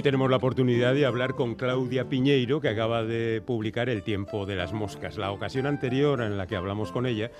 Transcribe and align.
Hoy 0.00 0.04
tenemos 0.04 0.30
la 0.30 0.38
oportunidad 0.38 0.94
de 0.94 1.04
hablar 1.04 1.34
con 1.34 1.56
Claudia 1.56 2.08
Piñeiro, 2.08 2.58
que 2.62 2.70
acaba 2.70 3.04
de 3.04 3.42
publicar 3.44 3.90
El 3.90 4.02
tiempo 4.02 4.46
de 4.46 4.56
las 4.56 4.72
moscas. 4.72 5.18
La 5.18 5.30
ocasión 5.30 5.66
anterior 5.66 6.22
en 6.22 6.38
la 6.38 6.46
que 6.46 6.56
hablamos 6.56 6.90
con 6.90 7.04
ella, 7.04 7.30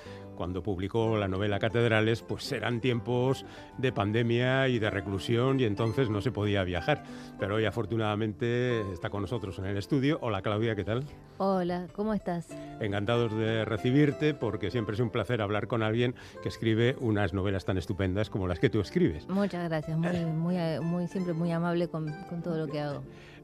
cuando 0.41 0.63
publicó 0.63 1.19
la 1.19 1.29
novela 1.29 1.59
Catedrales, 1.59 2.23
pues 2.23 2.51
eran 2.51 2.81
tiempos 2.81 3.45
de 3.77 3.93
pandemia 3.93 4.69
y 4.69 4.79
de 4.79 4.89
reclusión 4.89 5.61
y 5.61 5.65
entonces 5.65 6.09
no 6.09 6.23
se 6.23 6.33
podía 6.33 6.65
viajar. 6.65 7.05
Pero 7.39 7.57
hoy 7.57 7.67
afortunadamente 7.67 8.91
está 8.91 9.11
con 9.11 9.21
nosotros 9.21 9.59
en 9.59 9.67
el 9.67 9.77
estudio. 9.77 10.19
Hola 10.23 10.41
Claudia, 10.41 10.75
¿qué 10.75 10.83
tal? 10.83 11.05
Hola, 11.37 11.89
¿cómo 11.93 12.15
estás? 12.15 12.49
Encantados 12.81 13.37
de 13.37 13.67
recibirte 13.67 14.33
porque 14.33 14.71
siempre 14.71 14.95
es 14.95 15.01
un 15.01 15.11
placer 15.11 15.43
hablar 15.43 15.67
con 15.67 15.83
alguien 15.83 16.15
que 16.43 16.49
escribe 16.49 16.97
unas 17.01 17.35
novelas 17.35 17.67
tan 17.67 17.77
estupendas 17.77 18.31
como 18.31 18.49
las 18.49 18.59
que 18.59 18.71
tú 18.71 18.81
escribes. 18.81 19.29
Muchas 19.29 19.69
gracias, 19.69 19.99
muy, 19.99 20.25
muy, 20.25 20.57
muy 20.81 21.07
siempre 21.07 21.35
muy 21.35 21.53
amable 21.53 21.89
con, 21.89 22.11
con 22.31 22.41
todo 22.41 22.57
lo 22.57 22.67
que 22.67 22.81
hago. 22.81 23.03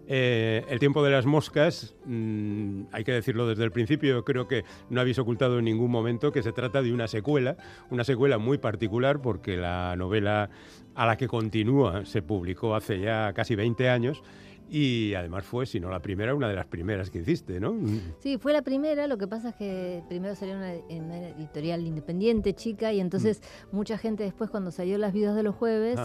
Eh, 0.09 0.65
el 0.69 0.78
tiempo 0.78 1.02
de 1.02 1.10
las 1.10 1.27
moscas, 1.27 1.95
mm, 2.05 2.83
hay 2.92 3.02
que 3.02 3.12
decirlo 3.12 3.48
desde 3.48 3.65
el 3.65 3.73
principio, 3.73 4.24
creo 4.24 4.46
que 4.46 4.65
no 4.88 5.01
habéis 5.01 5.19
ocultado 5.19 5.59
en 5.59 5.65
ningún 5.65 5.91
momento 5.91 6.30
que 6.30 6.42
se 6.42 6.52
trata 6.52 6.80
de 6.80 6.92
una 6.92 7.09
secuela, 7.09 7.56
una 7.91 8.05
secuela 8.05 8.38
muy 8.38 8.59
particular 8.59 9.20
porque 9.20 9.56
la 9.56 9.96
novela 9.96 10.51
a 10.95 11.06
la 11.06 11.16
que 11.16 11.27
continúa 11.27 12.05
se 12.05 12.23
publicó 12.23 12.77
hace 12.77 13.01
ya 13.01 13.32
casi 13.32 13.56
20 13.56 13.88
años 13.88 14.23
y 14.69 15.15
además 15.15 15.45
fue, 15.45 15.66
si 15.66 15.79
no 15.79 15.91
la 15.91 16.01
primera, 16.01 16.34
una 16.34 16.48
de 16.48 16.54
las 16.54 16.66
primeras 16.66 17.10
que 17.10 17.18
hiciste, 17.18 17.60
¿no? 17.60 17.77
Sí, 18.18 18.37
fue 18.38 18.52
la 18.52 18.62
primera, 18.62 19.07
lo 19.07 19.16
que 19.16 19.29
pasa 19.29 19.51
es 19.51 19.54
que 19.54 20.02
primero 20.09 20.34
salió 20.34 20.57
una, 20.57 20.73
en 20.74 21.04
una 21.04 21.29
editorial 21.29 21.87
independiente, 21.87 22.52
chica, 22.54 22.93
y 22.93 23.01
entonces 23.01 23.41
mm. 23.70 23.76
mucha 23.76 23.96
gente 23.96 24.24
después 24.24 24.51
cuando 24.51 24.70
salió 24.70 24.98
Las 24.98 25.13
vidas 25.13 25.37
de 25.37 25.43
los 25.43 25.54
jueves 25.54 25.98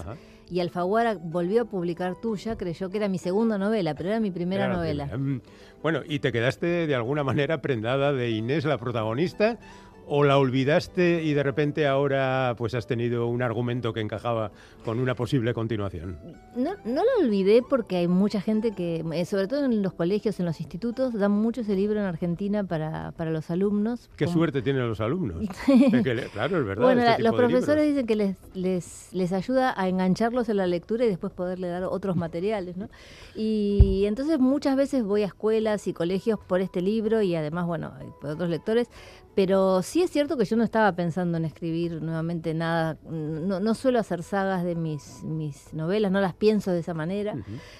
y 0.51 0.59
Alfaguara 0.59 1.17
volvió 1.17 1.61
a 1.61 1.65
publicar 1.65 2.19
tuya, 2.19 2.57
creyó 2.57 2.89
que 2.89 2.97
era 2.97 3.07
mi 3.07 3.17
segunda 3.17 3.57
novela, 3.57 3.95
pero 3.95 4.09
era 4.09 4.19
mi 4.19 4.31
primera 4.31 4.67
novela. 4.67 5.05
Mm. 5.05 5.41
Bueno, 5.81 6.01
y 6.05 6.19
te 6.19 6.33
quedaste 6.33 6.87
de 6.87 6.93
alguna 6.93 7.23
manera 7.23 7.61
prendada 7.61 8.11
de 8.11 8.31
Inés, 8.31 8.65
la 8.65 8.77
protagonista, 8.77 9.57
o 10.07 10.23
la 10.23 10.37
olvidaste 10.37 11.23
y 11.23 11.33
de 11.33 11.43
repente 11.43 11.87
ahora 11.87 12.55
pues 12.57 12.73
has 12.73 12.87
tenido 12.87 13.27
un 13.27 13.41
argumento 13.41 13.93
que 13.93 14.01
encajaba 14.01 14.51
con 14.83 14.99
una 14.99 15.15
posible 15.15 15.53
continuación? 15.53 16.17
No, 16.55 16.71
no 16.85 17.03
la 17.03 17.25
olvidé 17.25 17.61
porque 17.67 17.97
hay 17.97 18.07
mucha 18.07 18.41
gente 18.41 18.71
que, 18.71 19.03
eh, 19.13 19.25
sobre 19.25 19.47
todo 19.47 19.65
en 19.65 19.81
los 19.81 19.93
colegios, 19.93 20.39
en 20.39 20.45
los 20.45 20.59
institutos, 20.59 21.13
dan 21.13 21.31
mucho 21.31 21.61
ese 21.61 21.75
libro 21.75 21.99
en 21.99 22.05
Argentina 22.05 22.63
para, 22.63 23.11
para 23.13 23.31
los 23.31 23.49
alumnos. 23.51 24.09
Qué 24.15 24.27
suerte 24.27 24.61
tienen 24.61 24.87
los 24.87 24.99
alumnos. 25.01 25.47
claro, 26.33 26.59
es 26.59 26.65
verdad. 26.65 26.83
Bueno, 26.83 27.01
este 27.01 27.23
los 27.23 27.35
profesores 27.35 27.87
dicen 27.87 28.05
que 28.05 28.15
les, 28.15 28.37
les, 28.53 29.09
les 29.13 29.33
ayuda 29.33 29.73
a 29.79 29.87
engancharlos 29.87 30.49
en 30.49 30.57
la 30.57 30.67
lectura 30.67 31.05
y 31.05 31.09
después 31.09 31.31
poderle 31.33 31.67
dar 31.67 31.83
otros 31.83 32.15
materiales, 32.15 32.77
¿no? 32.77 32.89
Y 33.35 34.05
entonces 34.05 34.39
muchas 34.39 34.75
veces 34.75 35.03
voy 35.03 35.23
a 35.23 35.27
escuelas 35.27 35.87
y 35.87 35.93
colegios 35.93 36.39
por 36.39 36.61
este 36.61 36.81
libro 36.81 37.21
y 37.21 37.35
además, 37.35 37.65
bueno, 37.65 37.93
por 38.19 38.31
otros 38.31 38.49
lectores, 38.49 38.89
pero 39.35 39.81
sí 39.91 40.01
es 40.01 40.09
cierto 40.09 40.37
que 40.37 40.45
yo 40.45 40.55
no 40.55 40.63
estaba 40.63 40.95
pensando 40.95 41.37
en 41.37 41.43
escribir 41.43 42.01
nuevamente 42.01 42.53
nada, 42.53 42.97
no, 43.03 43.59
no 43.59 43.73
suelo 43.73 43.99
hacer 43.99 44.23
sagas 44.23 44.63
de 44.63 44.73
mis, 44.73 45.21
mis 45.25 45.73
novelas, 45.73 46.13
no 46.13 46.21
las 46.21 46.33
pienso 46.33 46.71
de 46.71 46.79
esa 46.79 46.93
manera. 46.93 47.35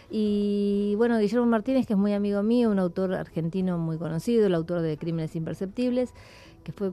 Y 0.10 0.94
bueno, 0.98 1.18
Guillermo 1.20 1.46
Martínez, 1.46 1.88
que 1.88 1.94
es 1.94 2.00
muy 2.00 2.12
amigo 2.12 2.44
mío, 2.44 2.70
un 2.70 2.80
autor 2.80 3.14
argentino 3.14 3.78
muy 3.78 3.98
conocido, 3.98 4.48
el 4.48 4.56
autor 4.56 4.82
de 4.82 4.98
Crímenes 4.98 5.38
Imperceptibles, 5.38 6.14
que 6.66 6.74
fue 6.74 6.92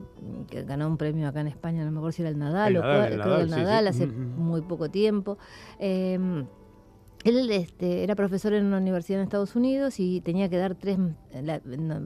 que 0.49 0.63
ganó 0.63 0.87
un 0.87 0.95
premio 0.95 1.27
acá 1.27 1.41
en 1.41 1.47
España, 1.47 1.83
no 1.83 1.91
me 1.91 1.97
acuerdo 1.97 2.13
si 2.13 2.21
era 2.21 2.29
el 2.29 2.39
Nadal 2.39 2.77
o 2.77 3.03
el 3.03 3.49
Nadal, 3.49 3.89
hace 3.89 4.07
muy 4.07 4.61
poco 4.61 4.89
tiempo. 4.89 5.37
Eh, 5.79 6.17
él 7.23 7.49
este, 7.51 8.03
era 8.03 8.15
profesor 8.15 8.53
en 8.53 8.65
una 8.65 8.77
universidad 8.77 9.19
en 9.19 9.25
Estados 9.25 9.55
Unidos 9.55 9.99
y 9.99 10.21
tenía 10.21 10.49
que 10.49 10.57
dar 10.57 10.75
tres 10.75 10.97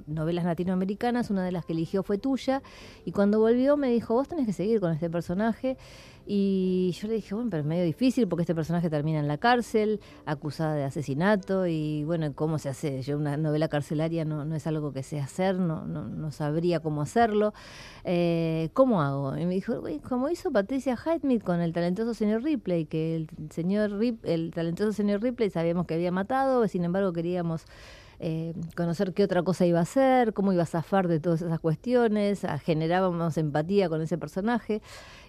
novelas 0.08 0.46
latinoamericanas, 0.46 1.30
una 1.30 1.46
de 1.46 1.52
las 1.52 1.66
que 1.66 1.74
eligió 1.74 2.04
fue 2.04 2.18
tuya, 2.18 2.62
y 3.06 3.12
cuando 3.12 3.40
volvió 3.40 3.78
me 3.78 3.90
dijo, 3.90 4.16
vos 4.16 4.28
tenés 4.28 4.46
que 4.48 4.54
seguir 4.54 4.80
con 4.80 4.92
este 4.92 5.10
personaje, 5.10 5.78
y 6.26 6.96
yo 7.00 7.10
le 7.10 7.16
dije, 7.16 7.36
bueno, 7.36 7.50
pero 7.50 7.62
es 7.62 7.68
medio 7.68 7.84
difícil 7.84 8.30
porque 8.30 8.44
este 8.44 8.56
personaje 8.56 8.90
termina 8.90 9.20
en 9.20 9.28
la 9.28 9.38
cárcel, 9.38 10.00
acusada 10.26 10.74
de 10.74 10.86
asesinato, 10.86 11.68
y 11.68 12.06
bueno, 12.06 12.34
¿cómo 12.34 12.60
se 12.60 12.70
hace? 12.70 13.02
Yo 13.02 13.18
una 13.18 13.36
novela 13.36 13.68
carcelaria 13.68 14.24
no, 14.24 14.46
no 14.46 14.56
es 14.56 14.66
algo 14.66 14.94
que 14.94 15.04
sé 15.04 15.20
hacer, 15.20 15.56
no, 15.60 15.86
no, 15.86 16.08
no 16.08 16.32
sabría 16.32 16.80
cómo 16.80 17.02
hacerlo. 17.02 17.54
Eh, 18.06 18.70
¿Cómo 18.74 19.02
hago? 19.02 19.38
Y 19.38 19.46
me 19.46 19.54
dijo, 19.54 19.82
como 20.08 20.30
hizo 20.30 20.52
Patricia 20.52 20.96
Highsmith 20.98 21.44
con 21.44 21.60
el 21.60 21.74
talentoso 21.74 22.14
señor 22.14 22.44
Ripley, 22.44 22.86
que 22.86 23.16
el 23.18 23.28
señor 23.50 23.92
Rip, 23.92 24.24
el 24.26 24.52
talentoso 24.52 24.94
señor 24.94 25.03
Ripley 25.20 25.50
sabíamos 25.50 25.86
que 25.86 25.94
había 25.96 26.12
matado, 26.12 26.68
sin 26.68 26.84
embargo 26.84 27.14
queríamos 27.14 27.66
eh, 28.26 28.54
conocer 28.78 29.14
qué 29.14 29.24
otra 29.24 29.44
cosa 29.44 29.66
iba 29.66 29.80
a 29.80 29.82
hacer, 29.82 30.34
cómo 30.34 30.54
iba 30.54 30.64
a 30.64 30.66
zafar 30.66 31.10
de 31.10 31.20
todas 31.20 31.42
esas 31.42 31.60
cuestiones, 31.60 32.46
generábamos 32.64 33.38
empatía 33.38 33.90
con 33.90 34.02
ese 34.02 34.18
personaje. 34.18 34.82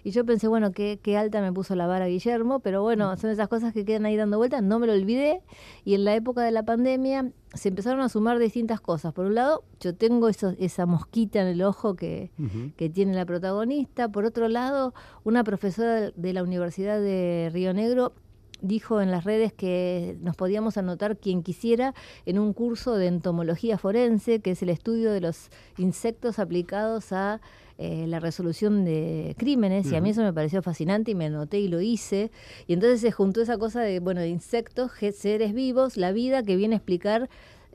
Y 0.05 0.11
yo 0.11 0.25
pensé, 0.25 0.47
bueno, 0.47 0.71
qué, 0.71 0.99
qué 1.03 1.17
alta 1.17 1.41
me 1.41 1.51
puso 1.51 1.75
la 1.75 1.87
vara 1.87 2.07
Guillermo, 2.07 2.59
pero 2.59 2.83
bueno, 2.83 3.17
son 3.17 3.31
esas 3.31 3.49
cosas 3.49 3.73
que 3.73 3.83
quedan 3.83 4.05
ahí 4.05 4.15
dando 4.15 4.37
vueltas, 4.37 4.63
no 4.63 4.79
me 4.79 4.87
lo 4.87 4.93
olvidé. 4.93 5.41
Y 5.83 5.95
en 5.95 6.05
la 6.05 6.15
época 6.15 6.41
de 6.43 6.51
la 6.51 6.63
pandemia 6.63 7.31
se 7.53 7.67
empezaron 7.67 7.99
a 7.99 8.07
sumar 8.07 8.39
distintas 8.39 8.79
cosas. 8.79 9.13
Por 9.13 9.25
un 9.25 9.35
lado, 9.35 9.65
yo 9.81 9.93
tengo 9.93 10.29
esa 10.29 10.85
mosquita 10.85 11.41
en 11.41 11.47
el 11.47 11.63
ojo 11.63 11.95
que, 11.95 12.31
que 12.77 12.89
tiene 12.89 13.13
la 13.13 13.25
protagonista. 13.25 14.09
Por 14.09 14.23
otro 14.23 14.47
lado, 14.47 14.93
una 15.25 15.43
profesora 15.43 16.11
de 16.11 16.33
la 16.33 16.43
Universidad 16.43 17.01
de 17.01 17.49
Río 17.51 17.73
Negro 17.73 18.13
dijo 18.61 19.01
en 19.01 19.11
las 19.11 19.23
redes 19.23 19.53
que 19.53 20.17
nos 20.21 20.35
podíamos 20.35 20.77
anotar 20.77 21.17
quien 21.17 21.43
quisiera 21.43 21.93
en 22.25 22.39
un 22.39 22.53
curso 22.53 22.95
de 22.95 23.07
entomología 23.07 23.77
forense, 23.77 24.39
que 24.39 24.51
es 24.51 24.61
el 24.61 24.69
estudio 24.69 25.11
de 25.11 25.21
los 25.21 25.49
insectos 25.77 26.39
aplicados 26.39 27.11
a 27.11 27.41
eh, 27.77 28.05
la 28.07 28.21
resolución 28.21 28.85
de 28.85 29.35
crímenes, 29.37 29.91
y 29.91 29.95
a 29.95 30.01
mí 30.01 30.11
eso 30.11 30.21
me 30.21 30.31
pareció 30.31 30.61
fascinante 30.61 31.11
y 31.11 31.15
me 31.15 31.25
anoté 31.25 31.59
y 31.59 31.67
lo 31.67 31.81
hice. 31.81 32.31
Y 32.67 32.73
entonces 32.73 33.01
se 33.01 33.11
juntó 33.11 33.41
esa 33.41 33.57
cosa 33.57 33.81
de, 33.81 33.99
bueno, 33.99 34.21
de 34.21 34.29
insectos, 34.29 34.91
seres 35.13 35.53
vivos, 35.53 35.97
la 35.97 36.13
vida 36.13 36.41
que 36.43 36.55
viene 36.55 36.75
a 36.75 36.77
explicar 36.77 37.29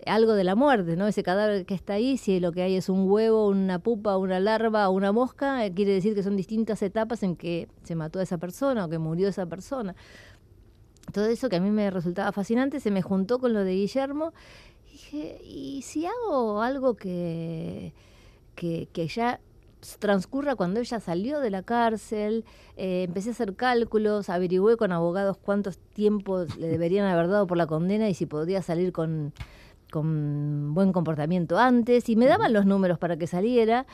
algo 0.06 0.32
de 0.32 0.44
la 0.44 0.54
muerte, 0.54 0.96
¿no? 0.96 1.06
Ese 1.06 1.22
cadáver 1.22 1.66
que 1.66 1.74
está 1.74 1.94
ahí, 1.94 2.16
si 2.16 2.40
lo 2.40 2.52
que 2.52 2.62
hay 2.62 2.76
es 2.76 2.88
un 2.88 3.10
huevo, 3.10 3.48
una 3.48 3.78
pupa, 3.78 4.16
una 4.16 4.40
larva 4.40 4.88
o 4.88 4.92
una 4.92 5.12
mosca, 5.12 5.64
eh, 5.66 5.72
quiere 5.72 5.92
decir 5.92 6.14
que 6.14 6.22
son 6.22 6.36
distintas 6.36 6.82
etapas 6.82 7.22
en 7.22 7.36
que 7.36 7.68
se 7.82 7.94
mató 7.94 8.18
a 8.18 8.22
esa 8.22 8.38
persona 8.38 8.86
o 8.86 8.88
que 8.88 8.98
murió 8.98 9.28
esa 9.28 9.46
persona 9.46 9.94
todo 11.10 11.26
eso 11.26 11.48
que 11.48 11.56
a 11.56 11.60
mí 11.60 11.70
me 11.70 11.90
resultaba 11.90 12.32
fascinante 12.32 12.80
se 12.80 12.90
me 12.90 13.02
juntó 13.02 13.38
con 13.38 13.52
lo 13.52 13.64
de 13.64 13.74
Guillermo. 13.74 14.32
Y 14.86 14.92
dije, 14.92 15.40
¿y 15.44 15.82
si 15.82 16.06
hago 16.06 16.62
algo 16.62 16.94
que, 16.94 17.92
que, 18.54 19.08
ya 19.08 19.40
transcurra 19.98 20.56
cuando 20.56 20.80
ella 20.80 21.00
salió 21.00 21.40
de 21.40 21.50
la 21.50 21.62
cárcel, 21.62 22.44
eh, 22.76 23.04
empecé 23.04 23.30
a 23.30 23.32
hacer 23.32 23.54
cálculos, 23.56 24.28
averigüé 24.28 24.76
con 24.76 24.92
abogados 24.92 25.38
cuántos 25.38 25.78
tiempos 25.78 26.56
le 26.58 26.68
deberían 26.68 27.06
haber 27.06 27.28
dado 27.28 27.46
por 27.46 27.56
la 27.56 27.66
condena 27.66 28.08
y 28.08 28.14
si 28.14 28.26
podía 28.26 28.62
salir 28.62 28.92
con, 28.92 29.32
con 29.90 30.74
buen 30.74 30.92
comportamiento 30.92 31.58
antes, 31.58 32.08
y 32.08 32.16
me 32.16 32.26
daban 32.26 32.52
los 32.52 32.66
números 32.66 32.98
para 32.98 33.16
que 33.16 33.26
saliera. 33.26 33.86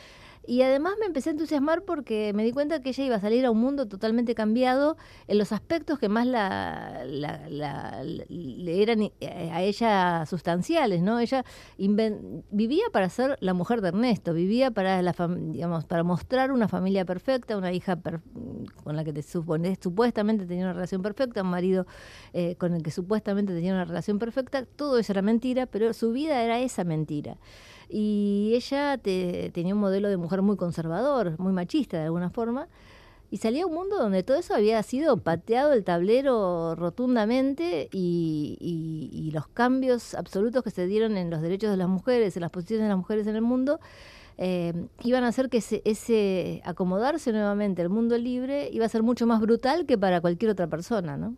Y 0.47 0.63
además 0.63 0.95
me 1.01 1.07
empecé 1.07 1.31
a 1.31 1.33
entusiasmar 1.33 1.83
porque 1.83 2.33
me 2.35 2.45
di 2.45 2.53
cuenta 2.53 2.81
que 2.81 2.91
ella 2.91 3.05
iba 3.05 3.17
a 3.17 3.21
salir 3.21 3.45
a 3.45 3.51
un 3.51 3.59
mundo 3.59 3.87
totalmente 3.87 4.35
cambiado 4.35 4.97
en 5.27 5.39
los 5.39 5.53
aspectos 5.53 5.99
que 5.99 6.09
más 6.09 6.27
la, 6.27 7.05
le 7.05 8.83
eran 8.83 9.03
eh, 9.03 9.51
a 9.53 9.63
ella 9.63 10.25
sustanciales, 10.27 11.03
¿no? 11.03 11.19
Ella 11.19 11.45
vivía 11.77 12.85
para 12.93 13.09
ser 13.09 13.37
la 13.41 13.55
mujer 13.55 13.81
de 13.81 13.89
Ernesto, 13.89 14.33
vivía 14.35 14.71
para 14.71 15.03
la 15.03 15.15
digamos 15.29 15.85
para 15.85 16.05
mostrar 16.05 16.53
una 16.53 16.69
familia 16.69 17.05
perfecta, 17.05 17.57
una 17.57 17.73
hija 17.73 17.99
con 18.85 18.97
la 18.97 19.05
que 19.05 19.13
te 19.13 19.23
supone, 19.23 19.77
supuestamente 19.81 20.47
tenía 20.47 20.65
una 20.65 20.75
relación 20.75 21.03
perfecta, 21.03 21.43
un 21.43 21.51
marido 21.51 21.87
eh, 22.33 22.55
con 22.57 22.75
el 22.75 22.83
que 22.83 22.91
supuestamente 22.91 23.55
tenía 23.55 23.73
una 23.73 23.85
relación 23.85 24.19
perfecta, 24.19 24.65
todo 24.65 24.99
eso 24.99 25.13
era 25.13 25.23
mentira, 25.23 25.67
pero 25.67 25.93
su 25.93 26.13
vida 26.13 26.43
era 26.43 26.61
esa 26.61 26.85
mentira. 26.85 27.37
Y 27.89 28.53
ella 28.55 28.99
tenía 28.99 29.75
un 29.75 29.81
modelo 29.81 30.09
de 30.09 30.17
mujer 30.17 30.43
muy 30.43 30.57
conservador, 30.57 31.39
muy 31.39 31.53
machista 31.53 31.99
de 31.99 32.05
alguna 32.05 32.31
forma, 32.31 32.69
y 33.31 33.39
salía 33.39 33.65
a 33.65 33.67
un 33.67 33.75
mundo 33.75 33.97
donde 33.99 34.23
todo 34.23 34.37
eso 34.37 34.55
había 34.55 34.83
sido 34.83 35.17
pateado 35.19 35.73
el 35.73 35.85
tablero 35.85 36.75
rotundamente 36.77 37.89
y, 37.93 38.57
y, 38.61 39.31
los 39.33 39.49
cambios 39.49 40.15
absolutos 40.15 40.63
que 40.63 40.71
se 40.71 40.87
dieron 40.87 41.17
en 41.17 41.31
los 41.31 41.43
derechos 41.43 41.71
de 41.71 41.77
las 41.77 41.89
mujeres, 41.89 42.37
en 42.37 42.43
las 42.43 42.51
posiciones 42.51 42.85
de 42.85 42.89
las 42.89 42.99
mujeres 42.99 43.27
en 43.27 43.37
el 43.37 43.43
mundo, 43.43 43.81
eh, 44.39 44.75
iban 45.03 45.25
a 45.25 45.29
hacer 45.29 45.49
que 45.49 45.59
ese, 45.59 45.83
ese, 45.85 46.61
acomodarse 46.65 47.33
nuevamente 47.33 47.81
al 47.83 47.89
mundo 47.89 48.19
libre 48.19 48.69
iba 48.71 48.85
a 48.85 48.89
ser 48.89 49.03
mucho 49.03 49.27
más 49.27 49.41
brutal 49.41 49.87
que 49.87 49.97
para 49.97 50.21
cualquier 50.21 50.51
otra 50.51 50.67
persona, 50.67 51.17
¿no? 51.17 51.37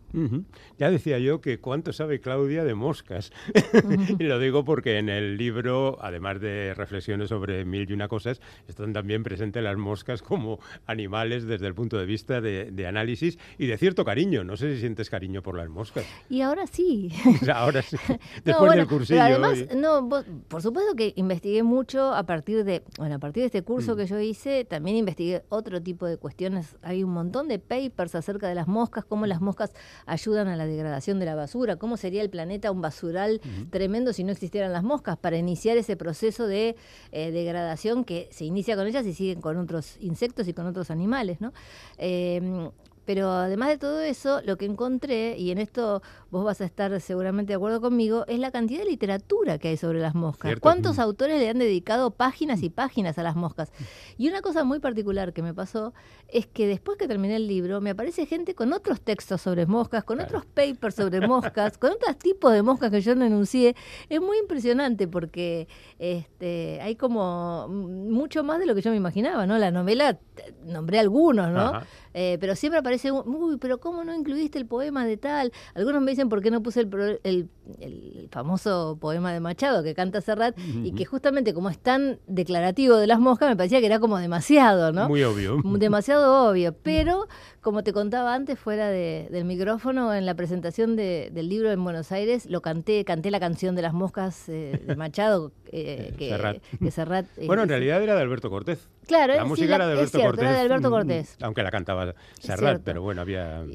Ya 0.77 0.91
decía 0.91 1.17
yo 1.19 1.39
que 1.39 1.59
cuánto 1.59 1.93
sabe 1.93 2.19
Claudia 2.19 2.63
de 2.63 2.75
moscas. 2.75 3.31
y 4.19 4.23
lo 4.23 4.39
digo 4.39 4.65
porque 4.65 4.97
en 4.97 5.09
el 5.09 5.37
libro, 5.37 5.97
además 6.01 6.41
de 6.41 6.73
reflexiones 6.73 7.29
sobre 7.29 7.63
mil 7.63 7.89
y 7.89 7.93
una 7.93 8.07
cosas, 8.07 8.41
están 8.67 8.91
también 8.91 9.23
presentes 9.23 9.63
las 9.63 9.77
moscas 9.77 10.21
como 10.21 10.59
animales 10.85 11.45
desde 11.45 11.67
el 11.67 11.75
punto 11.75 11.97
de 11.97 12.05
vista 12.05 12.41
de, 12.41 12.87
análisis 12.89 13.37
y 13.57 13.67
de 13.67 13.77
cierto 13.77 14.03
cariño. 14.03 14.43
No 14.43 14.57
sé 14.57 14.73
si 14.73 14.81
sientes 14.81 15.09
cariño 15.09 15.41
por 15.41 15.55
las 15.55 15.69
moscas. 15.69 16.05
Y 16.29 16.41
ahora 16.41 16.67
sí. 16.67 17.11
ahora 17.53 17.81
sí. 17.81 17.97
Después 18.43 18.73
del 18.73 18.87
cursillo. 18.87 19.21
además, 19.21 19.67
no, 19.75 20.09
por 20.47 20.61
supuesto 20.61 20.95
que 20.95 21.13
investigué 21.15 21.63
mucho 21.63 22.13
a 22.13 22.23
partir 22.23 22.63
de 22.63 22.83
bueno, 22.97 23.15
a 23.15 23.19
partir 23.19 23.41
de 23.41 23.47
este 23.47 23.61
curso 23.63 23.93
mm. 23.93 23.97
que 23.97 24.05
yo 24.05 24.19
hice, 24.19 24.65
también 24.65 24.97
investigué 24.97 25.43
otro 25.49 25.81
tipo 25.81 26.05
de 26.05 26.17
cuestiones. 26.17 26.75
Hay 26.81 27.03
un 27.03 27.11
montón 27.11 27.47
de 27.47 27.59
papers 27.59 28.15
acerca 28.15 28.47
de 28.47 28.55
las 28.55 28.67
moscas, 28.67 29.05
cómo 29.05 29.25
las 29.25 29.41
moscas 29.41 29.73
ayudan 30.05 30.47
a 30.47 30.55
la 30.55 30.65
degradación 30.65 31.19
de 31.19 31.25
la 31.25 31.35
basura, 31.35 31.75
cómo 31.75 31.97
sería 31.97 32.21
el 32.21 32.29
planeta 32.29 32.71
un 32.71 32.81
basural 32.81 33.41
tremendo 33.69 34.13
si 34.13 34.23
no 34.23 34.31
existieran 34.31 34.73
las 34.73 34.83
moscas, 34.83 35.17
para 35.17 35.37
iniciar 35.37 35.77
ese 35.77 35.95
proceso 35.95 36.47
de 36.47 36.75
eh, 37.11 37.31
degradación 37.31 38.03
que 38.03 38.29
se 38.31 38.45
inicia 38.45 38.75
con 38.75 38.87
ellas 38.87 39.05
y 39.05 39.13
siguen 39.13 39.41
con 39.41 39.57
otros 39.57 39.97
insectos 39.99 40.47
y 40.47 40.53
con 40.53 40.65
otros 40.65 40.91
animales, 40.91 41.41
¿no? 41.41 41.53
Eh, 41.97 42.69
pero 43.05 43.29
además 43.31 43.69
de 43.69 43.77
todo 43.77 44.01
eso, 44.01 44.41
lo 44.43 44.57
que 44.57 44.65
encontré, 44.65 45.37
y 45.37 45.51
en 45.51 45.57
esto 45.57 46.01
vos 46.29 46.45
vas 46.45 46.61
a 46.61 46.65
estar 46.65 46.99
seguramente 47.01 47.51
de 47.51 47.55
acuerdo 47.55 47.81
conmigo, 47.81 48.25
es 48.27 48.39
la 48.39 48.51
cantidad 48.51 48.79
de 48.79 48.85
literatura 48.85 49.57
que 49.57 49.69
hay 49.69 49.77
sobre 49.77 49.99
las 49.99 50.15
moscas. 50.15 50.59
¿Cuántos 50.59 50.97
mm. 50.97 51.01
autores 51.01 51.39
le 51.39 51.49
han 51.49 51.59
dedicado 51.59 52.11
páginas 52.11 52.61
y 52.63 52.69
páginas 52.69 53.17
a 53.17 53.23
las 53.23 53.35
moscas? 53.35 53.71
Y 54.17 54.29
una 54.29 54.41
cosa 54.41 54.63
muy 54.63 54.79
particular 54.79 55.33
que 55.33 55.41
me 55.41 55.53
pasó 55.53 55.93
es 56.27 56.45
que 56.47 56.67
después 56.67 56.97
que 56.97 57.07
terminé 57.07 57.35
el 57.35 57.47
libro, 57.47 57.81
me 57.81 57.91
aparece 57.91 58.25
gente 58.25 58.55
con 58.55 58.73
otros 58.73 59.01
textos 59.01 59.41
sobre 59.41 59.65
moscas, 59.65 60.03
con 60.03 60.19
otros 60.19 60.45
papers 60.45 60.95
sobre 60.95 61.25
moscas, 61.27 61.77
con 61.77 61.91
otros 61.91 62.17
tipos 62.17 62.53
de 62.53 62.61
moscas 62.61 62.91
que 62.91 63.01
yo 63.01 63.15
no 63.15 63.25
enuncié. 63.25 63.75
Es 64.09 64.21
muy 64.21 64.37
impresionante 64.37 65.07
porque 65.07 65.67
este, 65.97 66.79
hay 66.81 66.95
como 66.95 67.67
mucho 67.67 68.43
más 68.43 68.59
de 68.59 68.65
lo 68.65 68.75
que 68.75 68.81
yo 68.81 68.91
me 68.91 68.97
imaginaba, 68.97 69.45
¿no? 69.45 69.57
La 69.57 69.71
novela, 69.71 70.19
nombré 70.65 70.99
algunos, 70.99 71.49
¿no? 71.51 71.81
Eh, 72.13 72.37
pero 72.39 72.55
siempre 72.55 72.79
aparece, 72.79 73.11
uy, 73.11 73.57
pero 73.57 73.79
¿cómo 73.79 74.03
no 74.03 74.13
incluiste 74.15 74.57
el 74.57 74.65
poema 74.65 75.05
de 75.05 75.17
tal? 75.17 75.51
Algunos 75.75 76.01
me 76.01 76.11
dicen 76.11 76.29
por 76.29 76.41
qué 76.41 76.51
no 76.51 76.63
puse 76.63 76.81
el, 76.81 77.19
el, 77.23 77.49
el 77.79 78.29
famoso 78.31 78.97
poema 78.99 79.33
de 79.33 79.39
Machado 79.39 79.83
que 79.83 79.93
canta 79.93 80.21
Serrat 80.21 80.57
y 80.83 80.93
que 80.93 81.05
justamente 81.05 81.53
como 81.53 81.69
es 81.69 81.77
tan 81.79 82.19
declarativo 82.27 82.97
de 82.97 83.07
las 83.07 83.19
moscas, 83.19 83.49
me 83.49 83.55
parecía 83.55 83.79
que 83.79 83.85
era 83.85 83.99
como 83.99 84.17
demasiado, 84.17 84.91
¿no? 84.91 85.07
Muy 85.07 85.23
obvio. 85.23 85.61
Demasiado 85.63 86.49
obvio, 86.49 86.73
pero 86.83 87.27
como 87.61 87.83
te 87.83 87.93
contaba 87.93 88.33
antes 88.33 88.57
fuera 88.57 88.89
del 88.89 89.45
micrófono, 89.45 90.13
en 90.13 90.25
la 90.25 90.35
presentación 90.35 90.95
del 90.95 91.49
libro 91.49 91.71
en 91.71 91.83
Buenos 91.83 92.11
Aires, 92.11 92.45
lo 92.45 92.61
canté, 92.61 93.03
canté 93.03 93.31
la 93.31 93.39
canción 93.39 93.75
de 93.75 93.81
las 93.81 93.93
moscas 93.93 94.47
eh, 94.47 94.81
de 94.85 94.95
Machado, 94.95 95.51
eh, 95.71 96.13
que, 96.17 96.91
Serrat. 96.91 97.27
bueno, 97.45 97.63
en 97.63 97.69
realidad 97.69 98.01
era 98.01 98.15
de 98.15 98.21
Alberto 98.21 98.49
Cortés. 98.49 98.87
Claro, 99.07 99.35
la 99.35 99.45
música 99.45 99.75
era 99.75 99.87
de 99.87 99.93
Alberto 99.93 100.19
Cortés. 100.19 100.43
Era 100.43 100.53
de 100.53 100.59
Alberto 100.59 100.89
Cortés. 100.89 101.37
Aunque 101.41 101.63
la 101.63 101.71
cantaba 101.71 102.13
Serrat, 102.39 102.81
pero 102.83 103.01
bueno, 103.01 103.21
había... 103.21 103.65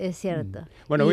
Es 0.00 0.16
cierto. 0.16 0.60
Bueno, 0.88 1.06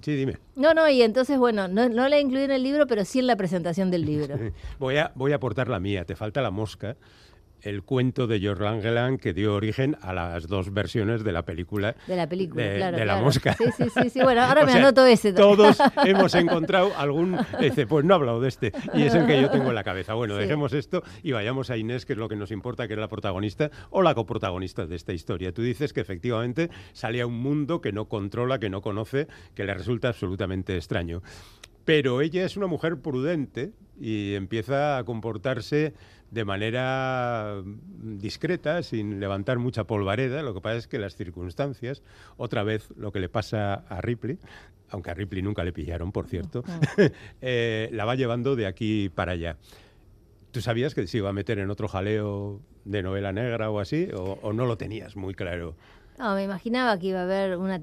sí, 0.00 0.16
dime. 0.16 0.38
No, 0.56 0.72
no, 0.72 0.88
y 0.88 1.02
entonces, 1.02 1.38
bueno, 1.38 1.68
no, 1.68 1.90
no 1.90 2.08
la 2.08 2.18
incluí 2.18 2.44
en 2.44 2.50
el 2.50 2.62
libro, 2.62 2.86
pero 2.86 3.04
sí 3.04 3.18
en 3.18 3.26
la 3.26 3.36
presentación 3.36 3.90
del 3.90 4.06
libro. 4.06 4.34
voy, 4.78 4.96
a, 4.96 5.12
voy 5.14 5.32
a 5.32 5.34
aportar 5.34 5.68
la 5.68 5.78
mía. 5.78 6.06
Te 6.06 6.16
falta 6.16 6.40
la 6.40 6.50
mosca 6.50 6.96
el 7.62 7.82
cuento 7.82 8.26
de 8.26 8.40
George 8.40 8.62
Langeland 8.62 9.20
que 9.20 9.32
dio 9.32 9.54
origen 9.54 9.96
a 10.02 10.12
las 10.12 10.46
dos 10.46 10.72
versiones 10.72 11.24
de 11.24 11.32
la 11.32 11.44
película. 11.44 11.94
De 12.06 12.16
la 12.16 12.28
película, 12.28 12.74
claro. 12.76 12.96
De 12.96 13.04
la 13.04 13.20
mosca. 13.20 13.54
Sí, 13.54 13.64
sí, 13.94 14.10
sí, 14.10 14.20
Bueno, 14.22 14.42
ahora 14.42 14.64
me 14.66 14.72
anoto 14.72 15.04
ese. 15.06 15.32
Todos 15.34 15.78
hemos 16.04 16.34
encontrado 16.34 16.92
algún. 16.96 17.38
Dice, 17.60 17.86
pues 17.86 18.04
no 18.04 18.14
he 18.14 18.16
hablado 18.16 18.40
de 18.40 18.48
este. 18.48 18.72
Y 18.94 19.02
es 19.02 19.14
el 19.14 19.26
que 19.26 19.40
yo 19.40 19.50
tengo 19.50 19.68
en 19.68 19.74
la 19.74 19.84
cabeza. 19.84 20.14
Bueno, 20.14 20.36
dejemos 20.36 20.72
esto 20.72 21.02
y 21.22 21.32
vayamos 21.32 21.70
a 21.70 21.76
Inés, 21.76 22.06
que 22.06 22.14
es 22.14 22.18
lo 22.18 22.28
que 22.28 22.36
nos 22.36 22.50
importa, 22.50 22.86
que 22.88 22.94
es 22.94 23.00
la 23.00 23.08
protagonista 23.08 23.70
o 23.90 24.02
la 24.02 24.14
coprotagonista 24.14 24.86
de 24.86 24.96
esta 24.96 25.12
historia. 25.12 25.52
Tú 25.52 25.62
dices 25.62 25.92
que 25.92 26.00
efectivamente 26.00 26.70
sale 26.92 27.20
a 27.20 27.26
un 27.26 27.40
mundo 27.40 27.80
que 27.80 27.92
no 27.92 28.08
controla, 28.08 28.58
que 28.58 28.70
no 28.70 28.80
conoce, 28.80 29.28
que 29.54 29.64
le 29.64 29.74
resulta 29.74 30.08
absolutamente 30.08 30.76
extraño. 30.76 31.22
Pero 31.84 32.20
ella 32.20 32.44
es 32.44 32.56
una 32.56 32.66
mujer 32.66 32.98
prudente 33.00 33.72
y 34.00 34.34
empieza 34.34 34.98
a 34.98 35.04
comportarse 35.04 35.94
de 36.30 36.44
manera 36.44 37.62
discreta, 37.64 38.82
sin 38.82 39.20
levantar 39.20 39.58
mucha 39.58 39.84
polvareda. 39.84 40.42
Lo 40.42 40.54
que 40.54 40.60
pasa 40.60 40.76
es 40.76 40.86
que 40.86 40.98
las 40.98 41.16
circunstancias, 41.16 42.02
otra 42.36 42.62
vez 42.62 42.88
lo 42.96 43.12
que 43.12 43.20
le 43.20 43.28
pasa 43.28 43.74
a 43.74 44.00
Ripley, 44.00 44.38
aunque 44.90 45.10
a 45.10 45.14
Ripley 45.14 45.42
nunca 45.42 45.64
le 45.64 45.72
pillaron, 45.72 46.12
por 46.12 46.26
cierto, 46.26 46.62
eh, 47.40 47.88
la 47.92 48.04
va 48.04 48.14
llevando 48.14 48.56
de 48.56 48.66
aquí 48.66 49.08
para 49.08 49.32
allá. 49.32 49.56
¿Tú 50.50 50.60
sabías 50.60 50.94
que 50.94 51.06
se 51.06 51.18
iba 51.18 51.30
a 51.30 51.32
meter 51.32 51.58
en 51.58 51.70
otro 51.70 51.86
jaleo 51.88 52.60
de 52.84 53.02
novela 53.02 53.32
negra 53.32 53.70
o 53.70 53.78
así? 53.78 54.08
¿O, 54.14 54.52
no 54.52 54.66
lo 54.66 54.76
tenías 54.76 55.16
muy 55.16 55.34
claro? 55.34 55.76
No, 56.20 56.34
me 56.34 56.44
imaginaba 56.44 56.98
que 56.98 57.06
iba 57.06 57.20
a 57.20 57.22
haber 57.22 57.56
una, 57.56 57.80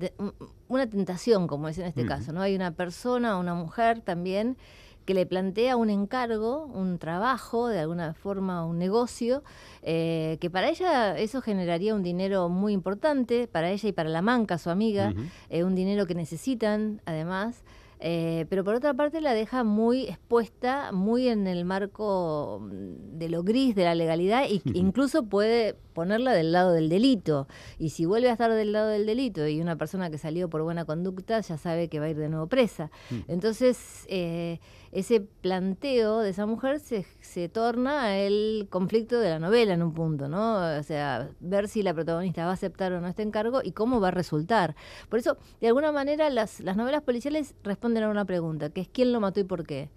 una 0.68 0.88
tentación, 0.88 1.48
como 1.48 1.70
es 1.70 1.80
en 1.80 1.88
este 1.88 2.06
caso, 2.06 2.32
¿no? 2.34 2.42
Hay 2.42 2.56
una 2.56 2.70
persona, 2.70 3.36
una 3.40 3.56
mujer 3.56 4.02
también, 4.02 4.58
que 5.06 5.16
le 5.16 5.26
plantea 5.26 5.76
un 5.76 5.90
encargo, 5.90 6.66
un 6.66 7.00
trabajo, 7.00 7.68
de 7.68 7.80
alguna 7.80 8.14
forma 8.14 8.64
un 8.64 8.78
negocio, 8.78 9.42
eh, 9.82 10.38
que 10.40 10.52
para 10.52 10.70
ella 10.70 11.18
eso 11.18 11.42
generaría 11.42 11.96
un 11.96 12.04
dinero 12.04 12.48
muy 12.48 12.74
importante, 12.74 13.48
para 13.48 13.72
ella 13.72 13.90
y 13.90 13.92
para 13.92 14.10
la 14.10 14.22
manca, 14.22 14.60
su 14.60 14.70
amiga, 14.70 15.16
eh, 15.50 15.64
un 15.64 15.74
dinero 15.74 16.06
que 16.06 16.14
necesitan 16.14 17.02
además. 17.06 17.64
Eh, 18.00 18.46
pero 18.50 18.64
por 18.64 18.76
otra 18.76 18.94
parte 18.94 19.22
la 19.22 19.34
deja 19.34 19.64
muy 19.64 20.04
expuesta, 20.04 20.92
muy 20.92 21.28
en 21.28 21.48
el 21.48 21.66
marco 21.66 22.60
mm, 22.62 23.18
de 23.18 23.30
lo 23.30 23.42
gris 23.42 23.74
de 23.74 23.86
la 23.86 23.96
legalidad 23.96 24.44
e 24.44 24.62
incluso 24.74 25.24
puede 25.24 25.76
ponerla 25.98 26.32
del 26.34 26.52
lado 26.52 26.74
del 26.74 26.90
delito. 26.90 27.48
Y 27.80 27.90
si 27.90 28.06
vuelve 28.06 28.30
a 28.30 28.34
estar 28.34 28.54
del 28.54 28.72
lado 28.72 28.90
del 28.90 29.08
delito 29.08 29.48
y 29.48 29.60
una 29.62 29.78
persona 29.78 30.12
que 30.12 30.20
salió 30.20 30.48
por 30.48 30.62
buena 30.62 30.86
conducta 30.86 31.42
ya 31.42 31.58
sabe 31.58 31.88
que 31.88 32.00
va 32.00 32.06
a 32.06 32.10
ir 32.10 32.18
de 32.18 32.30
nuevo 32.30 32.46
presa. 32.46 32.92
Entonces, 33.28 34.06
eh, 34.08 34.60
ese 34.92 35.22
planteo 35.22 36.20
de 36.20 36.30
esa 36.30 36.46
mujer 36.46 36.80
se, 36.80 37.08
se 37.20 37.50
torna 37.50 38.20
el 38.20 38.68
conflicto 38.70 39.20
de 39.20 39.32
la 39.32 39.40
novela 39.40 39.74
en 39.74 39.82
un 39.82 39.94
punto, 39.96 40.28
¿no? 40.28 40.58
O 40.80 40.84
sea, 40.84 41.30
ver 41.40 41.68
si 41.68 41.82
la 41.82 41.96
protagonista 41.96 42.46
va 42.46 42.52
a 42.52 42.54
aceptar 42.54 42.94
o 42.94 43.02
no 43.02 43.08
este 43.08 43.24
encargo 43.24 43.62
y 43.64 43.72
cómo 43.72 44.00
va 44.00 44.10
a 44.10 44.12
resultar. 44.12 44.76
Por 45.10 45.18
eso, 45.18 45.38
de 45.62 45.68
alguna 45.68 45.92
manera, 45.92 46.30
las, 46.30 46.60
las 46.60 46.78
novelas 46.78 47.02
policiales 47.02 47.56
responden 47.64 48.04
a 48.04 48.10
una 48.10 48.26
pregunta, 48.26 48.70
que 48.70 48.82
es 48.82 48.88
quién 48.88 49.12
lo 49.12 49.20
mató 49.20 49.40
y 49.40 49.46
por 49.46 49.66
qué. 49.66 49.90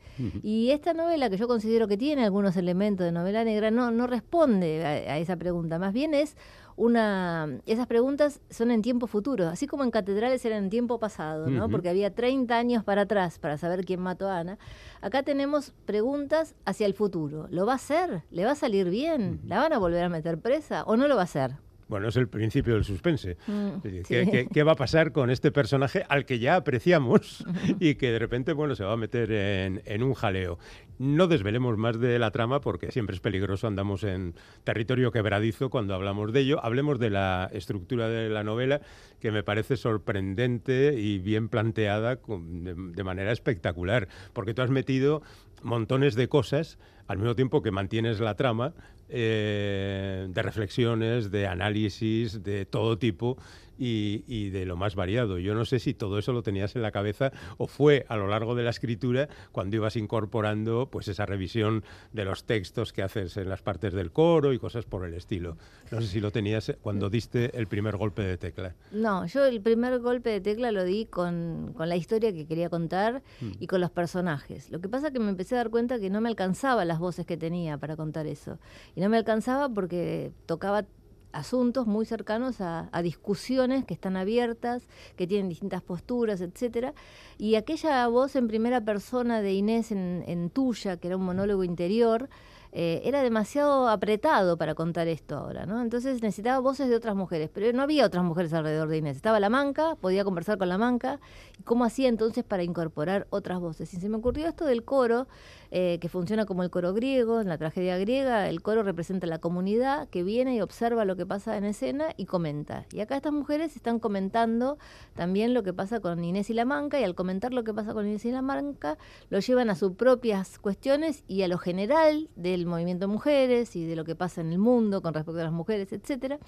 Y 0.43 0.71
esta 0.71 0.93
novela, 0.93 1.31
que 1.31 1.39
yo 1.39 1.49
considero 1.49 1.89
que 1.89 1.97
tiene 1.97 2.25
algunos 2.25 2.55
elementos 2.59 3.07
de 3.07 3.13
novela 3.13 3.43
negra, 3.43 3.71
no, 3.71 3.91
no 3.91 4.07
responde 4.07 4.85
a, 4.85 5.15
a 5.15 5.19
esa 5.19 5.37
pregunta. 5.37 5.79
Más 5.79 5.90
bien 5.93 6.15
es 6.15 6.37
una... 6.77 7.61
Esas 7.67 7.87
preguntas 7.87 8.41
son 8.51 8.71
en 8.71 8.83
tiempo 8.83 9.07
futuro, 9.07 9.49
así 9.49 9.67
como 9.67 9.85
en 9.85 9.91
catedrales 9.91 10.45
eran 10.45 10.65
en 10.65 10.71
tiempo 10.71 10.99
pasado, 10.99 11.49
¿no? 11.49 11.69
Porque 11.69 11.89
había 11.89 12.15
30 12.15 12.57
años 12.57 12.85
para 12.85 13.03
atrás 13.03 13.39
para 13.39 13.59
saber 13.59 13.85
quién 13.85 14.01
mató 14.01 14.29
a 14.29 14.39
Ana. 14.39 14.59
Acá 15.01 15.23
tenemos 15.23 15.73
preguntas 15.85 16.55
hacia 16.65 16.87
el 16.87 16.95
futuro. 16.95 17.49
¿Lo 17.51 17.67
va 17.67 17.73
a 17.73 17.77
hacer? 17.77 18.23
¿Le 18.31 18.45
va 18.45 18.53
a 18.53 18.57
salir 18.57 18.89
bien? 18.89 19.41
¿La 19.47 19.59
van 19.59 19.73
a 19.73 19.79
volver 19.79 20.05
a 20.05 20.09
meter 20.09 20.39
presa 20.39 20.85
o 20.85 20.97
no 20.97 21.09
lo 21.09 21.17
va 21.17 21.23
a 21.23 21.25
hacer? 21.25 21.57
Bueno, 21.91 22.07
es 22.07 22.17
el 22.17 22.29
principio 22.29 22.75
del 22.75 22.85
suspense. 22.85 23.37
Mm, 23.49 23.81
¿Qué, 24.07 24.63
va 24.63 24.73
a 24.73 24.77
pasar 24.77 25.11
con 25.11 25.29
este 25.29 25.51
personaje 25.51 26.05
al 26.09 26.25
que 26.25 26.39
ya 26.39 26.55
apreciamos 26.55 27.45
y 27.81 27.97
que 27.97 28.13
de 28.13 28.21
repente 28.21 28.53
bueno, 28.53 28.77
se 28.77 28.85
va 28.85 28.93
a 28.93 28.97
meter 28.97 29.33
en, 29.33 30.03
un 30.05 30.15
jaleo? 30.15 30.61
No 31.01 31.27
desvelemos 31.27 31.77
más 31.79 31.99
de 31.99 32.21
la 32.21 32.31
trama 32.31 32.61
porque 32.61 32.93
siempre 32.93 33.17
es 33.17 33.21
peligroso, 33.21 33.67
andamos 33.67 34.05
en 34.05 34.35
territorio 34.63 35.11
quebradizo 35.11 35.69
cuando 35.69 35.93
hablamos 35.95 36.33
de 36.33 36.41
ello. 36.41 36.65
Hablemos 36.65 37.01
de 37.01 37.11
la 37.11 37.51
estructura 37.53 38.09
de 38.09 38.29
la 38.29 38.45
novela, 38.45 38.83
que 39.19 39.33
me 39.33 39.43
parece 39.43 39.77
sorprendente 39.77 40.95
y 40.97 41.19
bien 41.19 41.49
planteada 41.49 42.21
de 42.25 43.03
manera 43.03 43.33
espectacular, 43.33 44.07
porque 44.33 44.55
tú 44.55 44.63
has 44.63 44.71
metido 44.71 45.23
montones 45.63 46.15
de 46.15 46.29
cosas 46.29 46.79
al 47.07 47.19
mismo 47.19 47.35
tiempo 47.35 47.63
que 47.63 47.71
mantienes 47.71 48.21
la 48.21 48.37
trama 48.37 48.73
eh, 49.09 50.29
de 50.29 50.43
reflexiones, 50.43 51.31
de 51.31 51.47
análisis, 51.47 52.43
de 52.43 52.65
todo 52.67 52.99
tipo 52.99 53.37
y, 53.81 54.51
de 54.51 54.67
lo 54.67 54.77
más 54.77 54.95
variado. 54.95 55.39
Yo 55.39 55.55
no 55.55 55.65
sé 55.65 55.79
si 55.79 55.95
todo 55.95 56.19
eso 56.19 56.33
lo 56.33 56.43
tenías 56.43 56.77
en 56.77 56.83
la 56.83 56.91
cabeza 56.91 57.33
o 57.57 57.67
fue 57.67 58.05
a 58.09 58.17
lo 58.17 58.29
largo 58.29 58.55
de 58.55 58.63
la 58.63 58.71
escritura 58.71 59.29
cuando 59.53 59.77
ibas 59.77 59.97
incorporando 59.97 60.89
pues 60.91 61.09
esa 61.09 61.25
revisión 61.25 61.83
de 62.13 62.25
los 62.25 62.45
textos 62.45 62.93
que 62.93 63.03
haces 63.03 63.37
en 63.37 63.49
las 63.49 63.63
partes 63.63 63.95
del 63.95 64.13
coro 64.13 64.53
y 64.53 64.59
cosas 64.59 64.85
por 64.85 65.07
el 65.07 65.15
estilo. 65.15 65.57
No 65.91 66.01
sé 66.01 66.09
si 66.09 66.21
lo 66.21 66.31
tenías 66.31 66.73
cuando 66.83 67.09
diste 67.09 67.57
el 67.59 67.67
primer 67.67 67.97
golpe 67.97 68.23
de 68.23 68.37
tecla. 68.37 68.75
No, 68.93 69.27
yo 69.27 69.45
el 69.47 69.61
primer 69.61 69.99
golpe 70.01 70.31
de 70.31 70.41
tecla 70.41 70.73
lo 70.73 70.85
di 70.85 71.07
con, 71.07 71.73
con 71.75 71.89
la 71.89 71.97
historia 71.97 72.33
que 72.33 72.47
quería 72.47 72.69
contar 72.69 73.23
mm. 73.41 73.53
y 73.61 73.67
con 73.67 73.81
los 73.81 73.91
personajes. 73.91 74.71
Lo 74.71 74.81
que 74.81 74.89
pasa 74.89 75.09
es 75.09 75.13
que 75.13 75.21
me 75.21 75.31
empecé 75.31 75.55
a 75.55 75.59
dar 75.59 75.71
cuenta 75.71 75.99
que 75.99 76.11
no 76.11 76.21
me 76.21 76.29
alcanzaba 76.29 76.85
las 76.85 76.99
voces 76.99 77.25
que 77.25 77.37
tenía 77.37 77.79
para 77.79 77.97
contar 77.97 78.27
eso. 78.27 78.59
Y 78.95 79.01
no 79.01 79.09
me 79.09 79.17
alcanzaba 79.17 79.69
porque 79.69 80.33
tocaba 80.47 80.85
asuntos 81.33 81.87
muy 81.87 82.07
cercanos 82.07 82.61
a, 82.61 82.89
discusiones 83.03 83.85
que 83.85 83.95
están 83.95 84.17
abiertas, 84.17 84.83
que 85.17 85.27
tienen 85.27 85.49
distintas 85.49 85.83
posturas, 85.83 86.41
etcétera. 86.41 86.95
Y 87.39 87.55
aquella 87.55 88.07
voz 88.09 88.37
en 88.37 88.49
primera 88.49 88.81
persona 88.81 89.41
de 89.41 89.55
Inés 89.55 89.93
en, 89.93 90.51
Tuya, 90.51 90.97
que 90.97 91.09
era 91.09 91.17
un 91.17 91.25
monólogo 91.25 91.65
interior, 91.65 92.29
eh, 92.73 93.03
era 93.05 93.23
demasiado 93.23 93.89
apretado 93.89 94.57
para 94.57 94.77
contar 94.77 95.09
esto 95.09 95.37
ahora, 95.37 95.67
¿no? 95.67 95.83
Entonces 95.83 96.23
necesitaba 96.23 96.61
voces 96.61 96.89
de 96.89 96.95
otras 96.95 97.17
mujeres, 97.17 97.51
pero 97.53 97.73
no 97.73 97.83
había 97.83 98.07
otras 98.07 98.23
mujeres 98.23 98.53
alrededor 98.53 98.89
de 98.89 98.99
Inés. 98.99 99.17
Estaba 99.17 99.41
la 99.41 99.49
manca, 99.49 99.97
podía 99.97 100.23
conversar 100.23 100.57
con 100.57 100.69
la 100.69 100.79
manca, 100.79 101.19
y 101.59 101.65
cómo 101.65 101.85
hacía 101.85 102.09
entonces 102.09 102.45
para 102.45 102.63
incorporar 102.63 103.27
otras 103.31 103.59
voces. 103.59 103.93
Y 103.95 103.97
se 103.97 104.09
me 104.09 104.19
ocurrió 104.19 104.47
esto 104.47 104.67
del 104.67 104.85
coro, 104.85 105.27
eh, 105.73 105.99
que 106.01 106.09
funciona 106.09 106.47
como 106.47 106.63
el 106.63 106.71
coro 106.71 106.93
griego, 106.93 107.41
en 107.41 107.49
la 107.49 107.57
tragedia 107.57 107.97
griega, 107.97 108.49
el 108.49 108.61
coro 108.61 108.83
representa 108.83 109.27
la 109.27 109.39
comunidad 109.39 110.09
que 110.09 110.25
viene 110.25 110.57
y 110.57 110.61
observa 110.61 111.05
lo 111.05 111.15
que 111.15 111.27
pasa 111.27 111.57
en 111.57 111.65
escena 111.65 112.09
y 112.17 112.27
comenta. 112.27 112.87
Y 112.93 113.01
acá 113.01 113.17
estas 113.17 113.33
mujeres 113.33 113.77
están 113.77 114.01
comentando 114.01 114.79
también 115.15 115.55
lo 115.55 115.63
que 115.63 115.73
pasa 115.73 116.01
con 116.01 116.25
Inés 116.25 116.51
y 116.51 116.55
la 116.55 116.65
manca, 116.65 116.99
y 116.99 117.05
al 117.05 117.15
comentar 117.15 117.53
lo 117.53 117.63
que 117.63 117.73
pasa 117.73 117.95
con 117.95 118.07
Inés 118.07 118.25
y 118.25 118.33
la 118.33 118.43
manca, 118.43 118.99
lo 119.29 119.39
llevan 119.39 119.71
a 119.71 119.77
sus 119.77 119.93
propias 119.93 120.59
cuestiones 120.59 121.23
y 121.29 121.43
a 121.43 121.49
lo 121.49 121.59
general 121.59 122.29
del 122.35 122.67
movimiento 122.67 123.07
de 123.07 123.13
mujeres 123.13 123.77
y 123.77 123.87
de 123.87 123.95
lo 123.95 124.05
que 124.05 124.17
pasa 124.17 124.41
en 124.41 124.53
el 124.53 124.59
mundo 124.59 125.03
con 125.03 125.15
respecto 125.15 125.41
a 125.41 125.45
las 125.45 125.53
mujeres, 125.53 125.93
etcétera. 125.93 126.39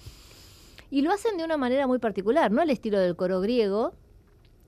Y 0.89 1.01
lo 1.01 1.11
hacen 1.11 1.37
de 1.37 1.43
una 1.43 1.57
manera 1.57 1.87
muy 1.87 1.99
particular, 1.99 2.51
no 2.51 2.61
al 2.61 2.69
estilo 2.69 2.99
del 2.99 3.15
coro 3.15 3.41
griego, 3.41 3.93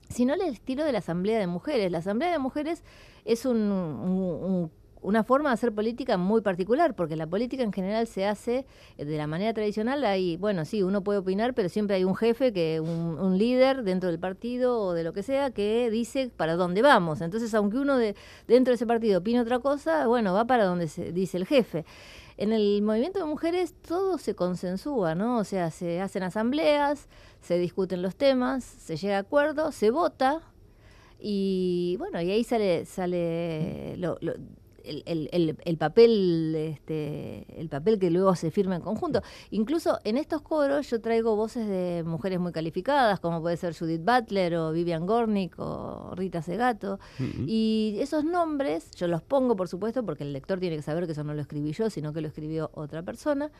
sino 0.08 0.34
al 0.34 0.40
estilo 0.42 0.84
de 0.84 0.92
la 0.92 0.98
Asamblea 0.98 1.38
de 1.38 1.46
Mujeres. 1.46 1.90
La 1.90 1.98
Asamblea 1.98 2.30
de 2.30 2.38
Mujeres 2.38 2.82
es 3.24 3.44
un 3.44 4.70
una 5.06 5.22
forma 5.22 5.50
de 5.50 5.54
hacer 5.54 5.72
política 5.72 6.16
muy 6.16 6.40
particular, 6.40 6.94
porque 6.94 7.14
la 7.14 7.28
política 7.28 7.62
en 7.62 7.72
general 7.72 8.08
se 8.08 8.26
hace 8.26 8.66
eh, 8.98 9.04
de 9.04 9.16
la 9.16 9.28
manera 9.28 9.54
tradicional. 9.54 10.04
Hay, 10.04 10.36
bueno, 10.36 10.64
sí, 10.64 10.82
uno 10.82 11.02
puede 11.04 11.20
opinar, 11.20 11.54
pero 11.54 11.68
siempre 11.68 11.94
hay 11.94 12.02
un 12.02 12.16
jefe, 12.16 12.52
que 12.52 12.80
un, 12.80 13.38
líder 13.38 13.84
dentro 13.84 14.08
del 14.08 14.18
partido 14.18 14.80
o 14.80 14.94
de 14.94 15.04
lo 15.04 15.12
que 15.12 15.22
sea, 15.22 15.50
que 15.50 15.90
dice 15.90 16.30
para 16.36 16.56
dónde 16.56 16.82
vamos. 16.82 17.20
Entonces, 17.20 17.54
aunque 17.54 17.78
uno 17.78 17.96
de, 17.98 18.16
dentro 18.48 18.72
de 18.72 18.76
ese 18.76 18.86
partido 18.86 19.20
opine 19.20 19.40
otra 19.40 19.60
cosa, 19.60 20.08
bueno, 20.08 20.32
va 20.32 20.44
para 20.44 20.64
donde 20.64 20.88
se 20.88 21.12
dice 21.12 21.36
el 21.36 21.46
jefe. 21.46 21.84
En 22.38 22.52
el 22.52 22.82
movimiento 22.82 23.18
de 23.18 23.24
mujeres 23.24 23.74
todo 23.86 24.18
se 24.18 24.34
consensúa, 24.34 25.14
¿no? 25.14 25.38
O 25.38 25.44
sea, 25.44 25.70
se 25.70 26.00
hacen 26.00 26.22
asambleas, 26.22 27.08
se 27.40 27.58
discuten 27.58 28.02
los 28.02 28.16
temas, 28.16 28.64
se 28.64 28.96
llega 28.96 29.16
a 29.16 29.20
acuerdo, 29.20 29.72
se 29.72 29.90
vota 29.90 30.42
y 31.18 31.96
bueno, 31.98 32.20
y 32.20 32.30
ahí 32.30 32.44
sale 32.44 32.84
sale 32.84 33.96
lo, 33.96 34.18
el, 34.86 35.58
el, 35.64 35.76
papel 35.76 36.54
este, 36.54 37.46
el 37.60 37.68
papel 37.68 37.98
que 37.98 38.10
luego 38.10 38.34
se 38.34 38.50
firma 38.50 38.76
en 38.76 38.82
conjunto. 38.82 39.22
Incluso 39.50 39.98
en 40.04 40.16
estos 40.16 40.42
coros 40.42 40.88
yo 40.90 41.00
traigo 41.00 41.36
voces 41.36 41.68
de 41.68 42.02
mujeres 42.04 42.40
muy 42.40 42.52
calificadas, 42.52 43.20
como 43.20 43.40
puede 43.40 43.56
ser 43.56 43.76
Judith 43.76 44.02
Butler 44.04 44.56
o 44.56 44.72
Vivian 44.72 45.06
Gornick 45.06 45.58
o 45.58 46.12
Rita 46.14 46.42
Segato. 46.42 46.98
Y 47.46 47.96
esos 48.00 48.24
nombres 48.24 48.90
yo 48.92 49.08
los 49.08 49.22
pongo, 49.22 49.56
por 49.56 49.68
supuesto, 49.68 50.04
porque 50.04 50.24
el 50.24 50.32
lector 50.32 50.60
tiene 50.60 50.76
que 50.76 50.82
saber 50.82 51.06
que 51.06 51.12
eso 51.12 51.24
no 51.24 51.34
lo 51.34 51.40
escribí 51.40 51.72
yo, 51.72 51.90
sino 51.90 52.12
que 52.12 52.20
lo 52.20 52.28
escribió 52.28 52.70
otra 52.74 53.02
persona 53.02 53.50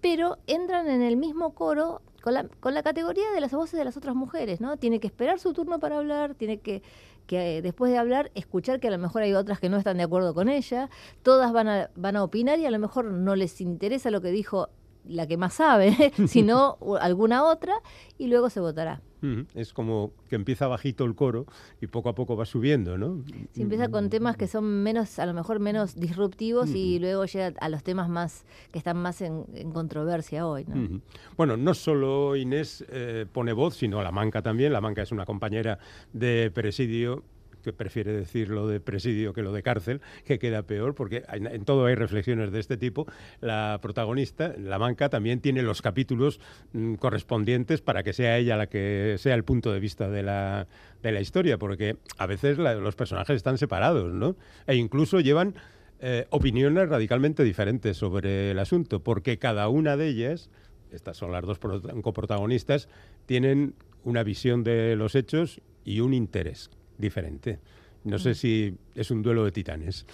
pero 0.00 0.38
entran 0.46 0.88
en 0.88 1.02
el 1.02 1.16
mismo 1.16 1.54
coro 1.54 2.02
con 2.22 2.34
la, 2.34 2.46
con 2.60 2.74
la 2.74 2.82
categoría 2.82 3.30
de 3.32 3.40
las 3.40 3.52
voces 3.52 3.78
de 3.78 3.84
las 3.84 3.96
otras 3.96 4.14
mujeres, 4.14 4.60
¿no? 4.60 4.76
Tiene 4.76 5.00
que 5.00 5.06
esperar 5.06 5.38
su 5.38 5.52
turno 5.52 5.78
para 5.78 5.98
hablar, 5.98 6.34
tiene 6.34 6.58
que 6.58 6.82
que 7.28 7.58
eh, 7.58 7.62
después 7.62 7.92
de 7.92 7.98
hablar, 7.98 8.32
escuchar 8.34 8.80
que 8.80 8.88
a 8.88 8.90
lo 8.90 8.98
mejor 8.98 9.22
hay 9.22 9.34
otras 9.34 9.60
que 9.60 9.68
no 9.68 9.76
están 9.76 9.98
de 9.98 10.02
acuerdo 10.02 10.34
con 10.34 10.48
ella, 10.48 10.90
todas 11.22 11.52
van 11.52 11.68
a, 11.68 11.90
van 11.94 12.16
a 12.16 12.24
opinar 12.24 12.58
y 12.58 12.66
a 12.66 12.70
lo 12.72 12.78
mejor 12.80 13.04
no 13.04 13.36
les 13.36 13.60
interesa 13.60 14.10
lo 14.10 14.20
que 14.20 14.32
dijo 14.32 14.70
la 15.04 15.26
que 15.26 15.36
más 15.36 15.54
sabe, 15.54 16.12
sino 16.26 16.78
alguna 17.00 17.44
otra, 17.44 17.74
y 18.16 18.26
luego 18.26 18.50
se 18.50 18.60
votará. 18.60 19.02
Es 19.54 19.72
como 19.72 20.12
que 20.28 20.36
empieza 20.36 20.66
bajito 20.68 21.04
el 21.04 21.14
coro 21.14 21.46
y 21.80 21.86
poco 21.86 22.08
a 22.08 22.14
poco 22.14 22.36
va 22.36 22.44
subiendo, 22.44 22.96
¿no? 22.96 23.22
Sí, 23.52 23.62
empieza 23.62 23.88
con 23.88 24.10
temas 24.10 24.36
que 24.36 24.46
son 24.46 24.64
menos, 24.82 25.18
a 25.18 25.26
lo 25.26 25.34
mejor 25.34 25.60
menos 25.60 25.96
disruptivos 25.96 26.70
y 26.70 26.98
luego 26.98 27.24
llega 27.24 27.52
a 27.60 27.68
los 27.68 27.82
temas 27.82 28.08
más 28.08 28.44
que 28.72 28.78
están 28.78 28.96
más 28.98 29.20
en, 29.20 29.44
controversia 29.72 30.46
hoy, 30.46 30.64
¿no? 30.66 31.00
Bueno, 31.36 31.56
no 31.56 31.74
solo 31.74 32.36
Inés 32.36 32.84
eh, 32.88 33.26
pone 33.32 33.52
voz, 33.52 33.76
sino 33.76 34.02
la 34.02 34.12
Manca 34.12 34.42
también. 34.42 34.72
La 34.72 34.80
Manca 34.80 35.02
es 35.02 35.12
una 35.12 35.24
compañera 35.24 35.78
de 36.12 36.50
presidio 36.52 37.22
que 37.68 37.74
prefiere 37.74 38.12
decir 38.12 38.48
lo 38.48 38.66
de 38.66 38.80
presidio 38.80 39.34
que 39.34 39.42
lo 39.42 39.52
de 39.52 39.62
cárcel, 39.62 40.00
que 40.24 40.38
queda 40.38 40.62
peor, 40.62 40.94
porque 40.94 41.24
en 41.30 41.64
todo 41.66 41.84
hay 41.84 41.94
reflexiones 41.94 42.50
de 42.50 42.60
este 42.60 42.78
tipo. 42.78 43.06
La 43.40 43.78
protagonista, 43.82 44.54
la 44.58 44.78
manca, 44.78 45.10
también 45.10 45.40
tiene 45.40 45.62
los 45.62 45.82
capítulos 45.82 46.40
mm, 46.72 46.94
correspondientes 46.94 47.82
para 47.82 48.02
que 48.02 48.14
sea 48.14 48.38
ella 48.38 48.56
la 48.56 48.68
que 48.68 49.16
sea 49.18 49.34
el 49.34 49.44
punto 49.44 49.70
de 49.70 49.80
vista 49.80 50.08
de 50.08 50.22
la, 50.22 50.66
de 51.02 51.12
la 51.12 51.20
historia, 51.20 51.58
porque 51.58 51.96
a 52.16 52.26
veces 52.26 52.56
los 52.56 52.96
personajes 52.96 53.36
están 53.36 53.58
separados, 53.58 54.12
¿no? 54.12 54.36
E 54.66 54.76
incluso 54.76 55.20
llevan 55.20 55.54
eh, 56.00 56.26
opiniones 56.30 56.88
radicalmente 56.88 57.44
diferentes 57.44 57.98
sobre 57.98 58.52
el 58.52 58.58
asunto, 58.58 59.02
porque 59.02 59.38
cada 59.38 59.68
una 59.68 59.98
de 59.98 60.08
ellas, 60.08 60.48
estas 60.90 61.18
son 61.18 61.32
las 61.32 61.44
dos 61.44 61.58
coprotagonistas, 62.02 62.88
tienen 63.26 63.74
una 64.04 64.22
visión 64.22 64.64
de 64.64 64.96
los 64.96 65.14
hechos 65.14 65.60
y 65.84 66.00
un 66.00 66.14
interés 66.14 66.70
diferente. 66.98 67.58
No 68.04 68.18
sé 68.18 68.30
mm. 68.30 68.34
si 68.34 68.76
es 68.94 69.10
un 69.10 69.22
duelo 69.22 69.44
de 69.44 69.52
titanes. 69.52 70.06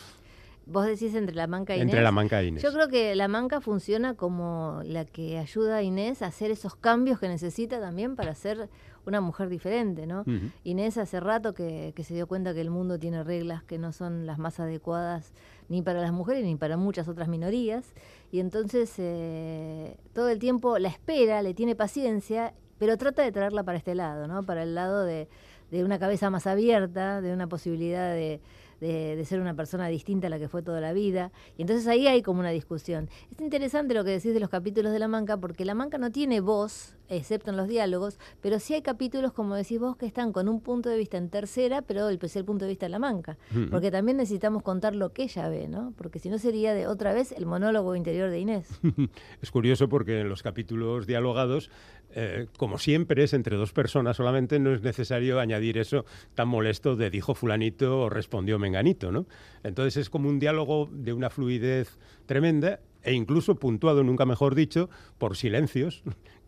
Vos 0.67 0.87
decís 0.87 1.15
entre 1.15 1.35
la 1.35 1.47
manca 1.47 1.75
y 1.75 1.77
Inés. 1.77 1.87
Entre 1.89 2.03
la 2.03 2.11
manca 2.11 2.41
e 2.41 2.47
Inés. 2.47 2.63
Yo 2.63 2.73
creo 2.73 2.89
que 2.89 3.15
la 3.15 3.29
manca 3.29 3.61
funciona 3.61 4.15
como 4.15 4.81
la 4.85 5.05
que 5.05 5.39
ayuda 5.39 5.77
a 5.77 5.83
Inés 5.83 6.23
a 6.23 6.27
hacer 6.27 6.51
esos 6.51 6.75
cambios 6.75 7.19
que 7.19 7.29
necesita 7.29 7.81
también 7.81 8.17
para 8.17 8.35
ser 8.35 8.71
una 9.07 9.21
mujer 9.21 9.51
diferente, 9.51 10.07
¿no? 10.07 10.25
Inés 10.63 10.97
hace 10.97 11.21
rato 11.21 11.53
que, 11.53 11.93
se 12.03 12.15
dio 12.15 12.27
cuenta 12.27 12.55
que 12.55 12.63
el 12.63 12.71
mundo 12.71 12.99
tiene 12.99 13.23
reglas 13.23 13.63
que 13.63 13.79
no 13.79 13.93
son 13.93 14.25
las 14.25 14.39
más 14.39 14.61
adecuadas 14.61 15.33
ni 15.69 15.83
para 15.83 16.01
las 16.01 16.13
mujeres 16.13 16.45
ni 16.45 16.57
para 16.57 16.79
muchas 16.79 17.09
otras 17.09 17.29
minorías. 17.29 17.93
Y 18.33 18.41
entonces 18.41 18.95
eh, 18.97 19.99
todo 20.15 20.31
el 20.31 20.39
tiempo 20.39 20.79
la 20.79 20.89
espera, 20.89 21.43
le 21.43 21.53
tiene 21.53 21.77
paciencia, 21.77 22.55
pero 22.79 22.97
trata 22.97 23.23
de 23.23 23.33
traerla 23.33 23.63
para 23.63 23.77
este 23.77 23.95
lado, 23.95 24.27
¿no? 24.27 24.43
Para 24.43 24.63
el 24.63 24.75
lado 24.75 25.05
de 25.05 25.29
de 25.75 25.85
una 25.85 25.99
cabeza 25.99 26.31
más 26.31 26.47
abierta, 26.47 27.21
de 27.21 27.33
una 27.33 27.49
posibilidad 27.49 28.13
de, 28.13 28.41
de, 28.81 29.25
ser 29.25 29.41
una 29.41 29.55
persona 29.55 29.89
distinta 29.89 30.27
a 30.27 30.31
la 30.31 30.39
que 30.39 30.49
fue 30.49 30.63
toda 30.63 30.81
la 30.81 30.93
vida. 30.93 31.33
Y 31.57 31.63
entonces 31.63 31.87
ahí 31.87 32.07
hay 32.07 32.23
como 32.23 32.41
una 32.41 32.51
discusión. 32.51 33.09
Es 33.33 33.41
interesante 33.41 33.95
lo 33.95 34.05
que 34.05 34.11
decís 34.11 34.35
de 34.35 34.41
los 34.41 34.51
capítulos 34.51 34.93
de 34.93 34.99
La 34.99 35.09
Manca, 35.09 35.37
porque 35.37 35.65
La 35.65 35.75
Manca 35.75 35.99
no 35.99 36.11
tiene 36.11 36.41
voz, 36.41 36.97
excepto 37.09 37.51
en 37.51 37.57
los 37.57 37.69
diálogos, 37.69 38.19
pero 38.41 38.59
sí 38.59 38.75
hay 38.75 38.83
capítulos, 38.83 39.33
como 39.33 39.55
decís 39.55 39.79
vos, 39.79 39.97
que 39.97 40.07
están 40.07 40.33
con 40.33 40.49
un 40.49 40.61
punto 40.61 40.89
de 40.89 40.97
vista 40.97 41.17
en 41.17 41.29
tercera, 41.29 41.83
pero 41.83 42.09
el, 42.09 42.19
el 42.23 42.45
punto 42.45 42.65
de 42.65 42.71
vista 42.71 42.87
de 42.87 42.91
La 42.91 42.99
Manca. 42.99 43.37
Porque 43.71 43.91
también 43.91 44.17
necesitamos 44.17 44.63
contar 44.63 44.95
lo 44.95 45.13
que 45.13 45.25
ella 45.25 45.49
ve, 45.49 45.69
¿no? 45.69 45.93
Porque 45.97 46.19
si 46.19 46.29
no 46.29 46.39
sería 46.39 46.75
de 46.75 46.87
otra 46.87 47.13
vez 47.13 47.33
el 47.33 47.47
monólogo 47.47 47.97
interior 47.97 48.31
de 48.31 48.39
Inés. 48.39 48.69
es 49.43 49.51
curioso 49.51 49.89
porque 49.89 50.21
en 50.21 50.29
los 50.29 50.43
capítulos 50.43 51.07
dialogados 51.07 51.71
eh, 52.17 52.47
como 52.57 52.79
siempre 52.79 53.25
es 53.25 53.33
entre 53.33 53.57
dos 53.57 53.73
personas 53.73 54.17
solamente, 54.17 54.59
no 54.61 54.73
es 54.73 54.83
necesario 54.83 55.41
añadir 55.41 55.79
eso 55.79 56.05
tan 56.35 56.49
molesto 56.49 56.95
de 56.95 57.11
dijo 57.11 57.35
fulanito 57.35 58.03
o 58.03 58.09
respondió 58.09 58.59
menganito, 58.59 59.11
¿no? 59.11 59.27
Entonces 59.65 59.97
es 59.97 60.11
como 60.11 60.29
un 60.29 60.39
diálogo 60.39 60.89
de 60.93 61.13
una 61.13 61.29
fluidez 61.29 61.99
tremenda 62.27 62.79
e 63.03 63.13
incluso 63.13 63.57
puntuado, 63.57 64.05
nunca 64.05 64.27
mejor 64.27 64.55
dicho, 64.55 64.89
por 65.19 65.37
silencios 65.37 66.05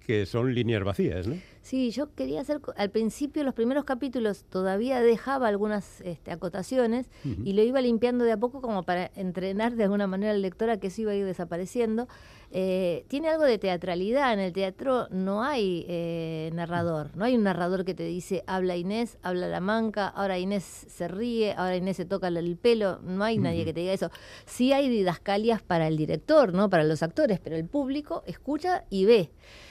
que 0.06 0.24
son 0.24 0.54
líneas 0.54 0.84
vacías, 0.84 1.26
¿no? 1.26 1.36
Sí, 1.66 1.90
yo 1.90 2.14
quería 2.14 2.42
hacer, 2.42 2.60
al 2.76 2.90
principio, 2.90 3.42
los 3.42 3.52
primeros 3.52 3.84
capítulos 3.84 4.44
todavía 4.44 5.00
dejaba 5.00 5.48
algunas 5.48 6.00
este, 6.02 6.30
acotaciones 6.30 7.10
y 7.24 7.54
lo 7.54 7.62
iba 7.62 7.80
limpiando 7.80 8.24
de 8.24 8.30
a 8.30 8.36
poco 8.36 8.60
como 8.60 8.84
para 8.84 9.10
entrenar 9.16 9.74
de 9.74 9.82
alguna 9.82 10.06
manera 10.06 10.30
al 10.30 10.42
lector 10.42 10.70
a 10.70 10.78
que 10.78 10.86
eso 10.86 11.02
iba 11.02 11.10
a 11.10 11.16
ir 11.16 11.24
desapareciendo. 11.24 12.06
Eh, 12.52 13.04
tiene 13.08 13.30
algo 13.30 13.42
de 13.42 13.58
teatralidad, 13.58 14.32
en 14.32 14.38
el 14.38 14.52
teatro 14.52 15.08
no 15.10 15.42
hay 15.42 15.84
eh, 15.88 16.50
narrador, 16.54 17.10
no 17.16 17.24
hay 17.24 17.34
un 17.34 17.42
narrador 17.42 17.84
que 17.84 17.94
te 17.94 18.04
dice, 18.04 18.44
habla 18.46 18.76
Inés, 18.76 19.18
habla 19.22 19.48
la 19.48 19.60
manca, 19.60 20.06
ahora 20.06 20.38
Inés 20.38 20.62
se 20.62 21.08
ríe, 21.08 21.52
ahora 21.54 21.74
Inés 21.74 21.96
se 21.96 22.04
toca 22.04 22.28
el 22.28 22.56
pelo, 22.56 23.00
no 23.02 23.24
hay 23.24 23.38
nadie 23.38 23.64
que 23.64 23.72
te 23.72 23.80
diga 23.80 23.92
eso. 23.92 24.12
Sí 24.44 24.72
hay 24.72 24.88
didascalias 24.88 25.62
para 25.62 25.88
el 25.88 25.96
director, 25.96 26.54
¿no? 26.54 26.70
para 26.70 26.84
los 26.84 27.02
actores, 27.02 27.40
pero 27.40 27.56
el 27.56 27.64
público 27.66 28.22
escucha 28.24 28.84
y 28.88 29.04
ve. 29.04 29.30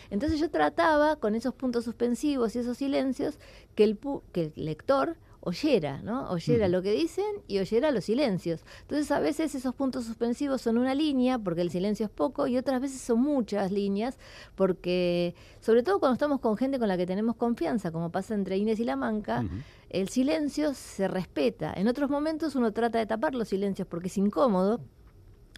Entonces 0.10 0.40
yo 0.40 0.50
trataba 0.50 1.16
con 1.18 1.36
esos 1.36 1.54
puntos 1.54 1.86
suspensivos 1.86 2.56
y 2.56 2.60
esos 2.60 2.78
silencios 2.78 3.40
que 3.76 3.84
el, 3.84 4.00
que 4.32 4.52
el 4.56 4.66
lector 4.66 5.18
oyera, 5.46 6.02
¿no? 6.02 6.28
Oyera 6.32 6.68
lo 6.68 6.82
que 6.82 6.92
dicen 6.92 7.24
y 7.48 7.60
oyera 7.60 7.92
los 7.92 8.06
silencios. 8.06 8.66
Entonces 8.82 9.12
a 9.12 9.20
veces 9.20 9.54
esos 9.54 9.76
puntos 9.76 10.06
suspensivos 10.06 10.60
son 10.62 10.80
una 10.80 10.96
línea, 10.96 11.38
porque 11.38 11.62
el 11.62 11.70
silencio 11.70 12.08
es 12.08 12.12
poco, 12.12 12.48
y 12.48 12.58
otras 12.58 12.82
veces 12.82 13.00
son 13.00 13.22
muchas 13.22 13.72
líneas, 13.72 14.18
porque 14.56 15.36
sobre 15.62 15.84
todo 15.84 16.00
cuando 16.00 16.14
estamos 16.14 16.40
con 16.40 16.58
gente 16.58 16.80
con 16.80 16.88
la 16.88 16.98
que 16.98 17.06
tenemos 17.06 17.36
confianza, 17.36 17.92
como 17.92 18.12
pasa 18.12 18.34
entre 18.34 18.58
Inés 18.58 18.80
y 18.80 18.86
La 18.86 18.96
Manca, 18.96 19.46
el 19.92 20.10
silencio 20.10 20.74
se 20.74 21.08
respeta. 21.08 21.72
En 21.76 21.88
otros 21.88 22.10
momentos 22.10 22.56
uno 22.56 22.74
trata 22.74 22.98
de 22.98 23.06
tapar 23.06 23.36
los 23.36 23.50
silencios 23.50 23.88
porque 23.88 24.08
es 24.08 24.18
incómodo, 24.18 24.82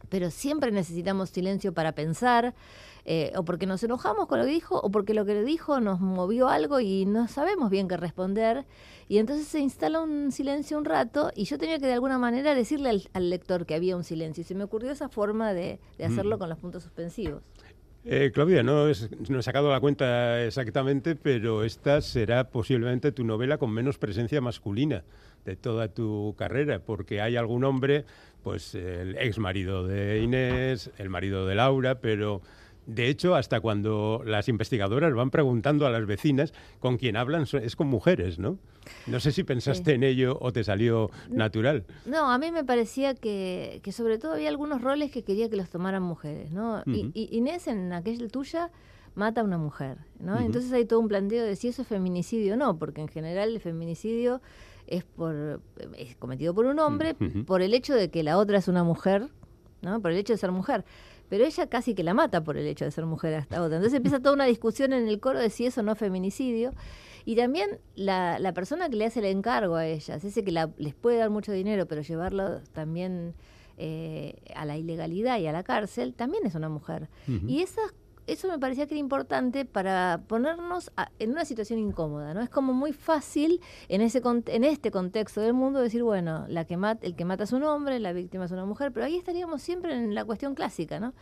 pero 0.10 0.32
siempre 0.32 0.72
necesitamos 0.72 1.30
silencio 1.30 1.74
para 1.74 1.94
pensar, 1.94 2.56
eh, 3.10 3.32
o 3.38 3.46
porque 3.46 3.66
nos 3.66 3.82
enojamos 3.84 4.28
con 4.28 4.38
lo 4.38 4.44
que 4.44 4.52
dijo, 4.52 4.82
o 4.82 4.92
porque 4.92 5.14
lo 5.14 5.24
que 5.24 5.42
dijo 5.42 5.80
nos 5.80 6.02
movió 6.02 6.50
algo 6.50 6.82
y 6.82 7.06
no 7.06 7.30
sabemos 7.30 7.70
bien 7.70 7.88
qué 7.88 7.96
responder. 7.96 8.66
Y 9.08 9.20
entonces 9.20 9.48
se 9.48 9.62
instala 9.62 10.02
un 10.02 10.34
silencio 10.34 10.78
un 10.78 10.84
rato 10.84 11.32
y 11.34 11.46
yo 11.46 11.58
tenía 11.58 11.80
que 11.80 11.88
de 11.88 11.94
alguna 11.94 12.18
manera 12.18 12.54
decirle 12.54 13.02
al, 13.14 13.30
lector 13.30 13.66
que 13.66 13.76
había 13.76 13.96
un 13.96 14.04
silencio. 14.04 14.42
Y 14.42 14.44
se 14.44 14.56
me 14.56 14.66
ocurrió 14.66 14.92
esa 14.92 15.08
forma 15.08 15.54
de, 15.54 15.80
hacerlo 16.04 16.36
mm. 16.36 16.40
con 16.40 16.50
los 16.50 16.60
puntos 16.60 16.84
suspensivos. 16.84 17.44
Eh, 18.04 18.32
Claudia, 18.34 18.62
no, 18.62 18.88
no 19.30 19.40
he 19.40 19.44
sacado 19.44 19.72
la 19.72 19.80
cuenta 19.80 20.44
exactamente, 20.44 21.16
pero 21.16 21.64
esta 21.64 22.02
será 22.02 22.50
posiblemente 22.50 23.14
tu 23.14 23.24
novela 23.24 23.58
con 23.58 23.72
menos 23.72 23.98
presencia 23.98 24.42
masculina 24.42 25.06
de 25.46 25.56
toda 25.56 25.88
tu 25.88 26.36
carrera, 26.38 26.80
porque 26.80 27.22
hay 27.22 27.38
algún 27.38 27.64
hombre, 27.64 28.04
pues 28.44 28.76
el 28.76 29.18
ex 29.18 29.40
marido 29.40 29.88
de 29.88 30.20
Inés, 30.22 30.92
el 30.98 31.10
marido 31.10 31.48
de 31.48 31.56
Laura, 31.56 32.02
pero 32.02 32.42
de 32.88 33.10
hecho, 33.10 33.36
hasta 33.36 33.60
cuando 33.60 34.24
las 34.26 34.48
investigadoras 34.48 35.14
van 35.14 35.30
preguntando 35.30 35.86
a 35.86 35.92
las 35.92 36.06
vecinas 36.06 36.54
con 36.80 36.98
quién 36.98 37.18
hablan, 37.18 37.46
es 37.62 37.76
con 37.76 37.88
mujeres, 37.88 38.40
¿no? 38.40 38.58
No 39.06 39.20
sé 39.20 39.34
si 39.34 39.44
pensaste 39.44 39.94
en 39.94 40.04
ello 40.04 40.38
o 40.40 40.54
te 40.54 40.64
salió 40.64 41.12
natural. 41.30 41.84
No, 42.06 42.32
a 42.32 42.38
mí 42.38 42.50
me 42.50 42.64
parecía 42.64 43.14
que, 43.14 43.82
sobre 43.92 44.18
todo 44.18 44.34
había 44.34 44.48
algunos 44.48 44.82
roles 44.82 45.12
que 45.12 45.24
quería 45.24 45.50
que 45.50 45.58
los 45.58 45.70
tomaran 45.70 46.02
mujeres, 46.02 46.52
¿no? 46.52 46.82
y, 46.86 47.28
Inés, 47.36 47.68
en 47.68 47.92
aquella 47.92 48.26
tuya, 48.30 48.72
mata 49.16 49.42
a 49.42 49.44
una 49.44 49.58
mujer, 49.58 49.98
¿no? 50.20 50.40
Entonces 50.40 50.72
hay 50.72 50.86
todo 50.86 51.02
un 51.02 51.10
planteo 51.10 51.44
de 51.44 51.58
si 51.58 51.68
eso 51.68 51.82
es 51.82 51.88
feminicidio 51.90 52.54
o 52.54 52.58
no, 52.58 52.78
porque 52.80 53.02
en 53.02 53.10
general 53.10 53.50
el 53.50 53.60
feminicidio 53.60 54.42
es 54.86 55.04
por 55.04 55.60
es 55.98 56.16
cometido 56.16 56.54
por 56.54 56.66
un 56.66 56.80
hombre 56.80 57.16
por 57.46 57.62
el 57.62 57.74
hecho 57.74 57.94
de 57.94 58.10
que 58.10 58.24
la 58.24 58.38
otra 58.38 58.60
es 58.60 58.70
una 58.70 58.86
mujer, 58.86 59.28
¿no? 59.82 60.02
Por 60.02 60.12
el 60.12 60.18
hecho 60.18 60.32
de 60.32 60.38
ser 60.38 60.52
mujer 60.52 60.86
pero 61.30 61.46
ella 61.46 61.68
casi 61.68 61.94
que 61.94 62.04
la 62.04 62.14
mata 62.14 62.44
por 62.44 62.58
el 62.58 62.66
hecho 62.68 62.86
de 62.86 62.92
ser 62.92 63.06
mujer 63.06 63.34
hasta 63.36 63.62
otra. 63.62 63.78
Entonces 63.78 63.98
empieza 63.98 64.20
toda 64.20 64.34
una 64.34 64.46
discusión 64.46 64.94
en 64.94 65.08
el 65.08 65.20
coro 65.20 65.40
de 65.40 65.50
si 65.50 65.66
eso 65.66 65.84
no 65.84 65.94
es 65.94 65.98
feminicidio. 65.98 66.72
Y 67.26 67.36
también 67.36 67.80
la, 67.96 68.40
la 68.40 68.54
persona 68.54 68.90
que 68.90 68.96
le 68.96 69.06
hace 69.06 69.20
el 69.20 69.26
encargo 69.26 69.76
a 69.76 69.86
ellas, 69.86 70.24
ese 70.24 70.44
que 70.44 70.52
les 70.78 70.96
puede 70.96 71.18
dar 71.18 71.30
mucho 71.30 71.52
dinero, 71.52 71.86
pero 71.86 72.02
llevarlo 72.02 72.62
también 72.72 73.36
eh, 73.78 74.36
a 74.56 74.66
la 74.66 74.78
ilegalidad 74.78 75.38
y 75.38 75.48
a 75.48 75.52
la 75.52 75.64
cárcel, 75.64 76.14
también 76.14 76.46
es 76.46 76.56
una 76.56 76.70
mujer. 76.70 77.10
Y 77.46 77.62
esas 77.62 77.94
eso 78.28 78.48
me 78.50 78.60
parecía 78.60 78.86
que 78.88 78.94
era 78.94 79.00
importante 79.00 79.66
para 79.66 80.22
ponernos 80.28 80.92
en 81.20 81.32
una 81.32 81.46
situación 81.46 81.80
incómoda, 81.80 82.34
¿no? 82.34 82.42
Es 82.42 82.50
como 82.50 82.74
muy 82.74 82.94
fácil 82.94 83.62
en 83.88 84.02
ese 84.02 84.22
en 84.48 84.64
este 84.64 84.92
contexto 84.92 85.42
del 85.42 85.54
mundo 85.54 85.80
decir, 85.80 86.04
bueno, 86.04 86.46
la 86.50 86.66
que 86.66 86.78
el 87.02 87.16
que 87.16 87.26
mata 87.26 87.46
es 87.46 87.54
un 87.54 87.64
hombre, 87.64 88.00
la 88.00 88.14
víctima 88.14 88.46
es 88.46 88.52
una 88.52 88.66
mujer, 88.66 88.92
pero 88.92 89.06
ahí 89.06 89.16
estaríamos 89.16 89.62
siempre 89.62 89.94
en 89.94 90.14
la 90.14 90.26
cuestión 90.26 90.56
clásica, 90.56 91.00
¿no? 91.00 91.14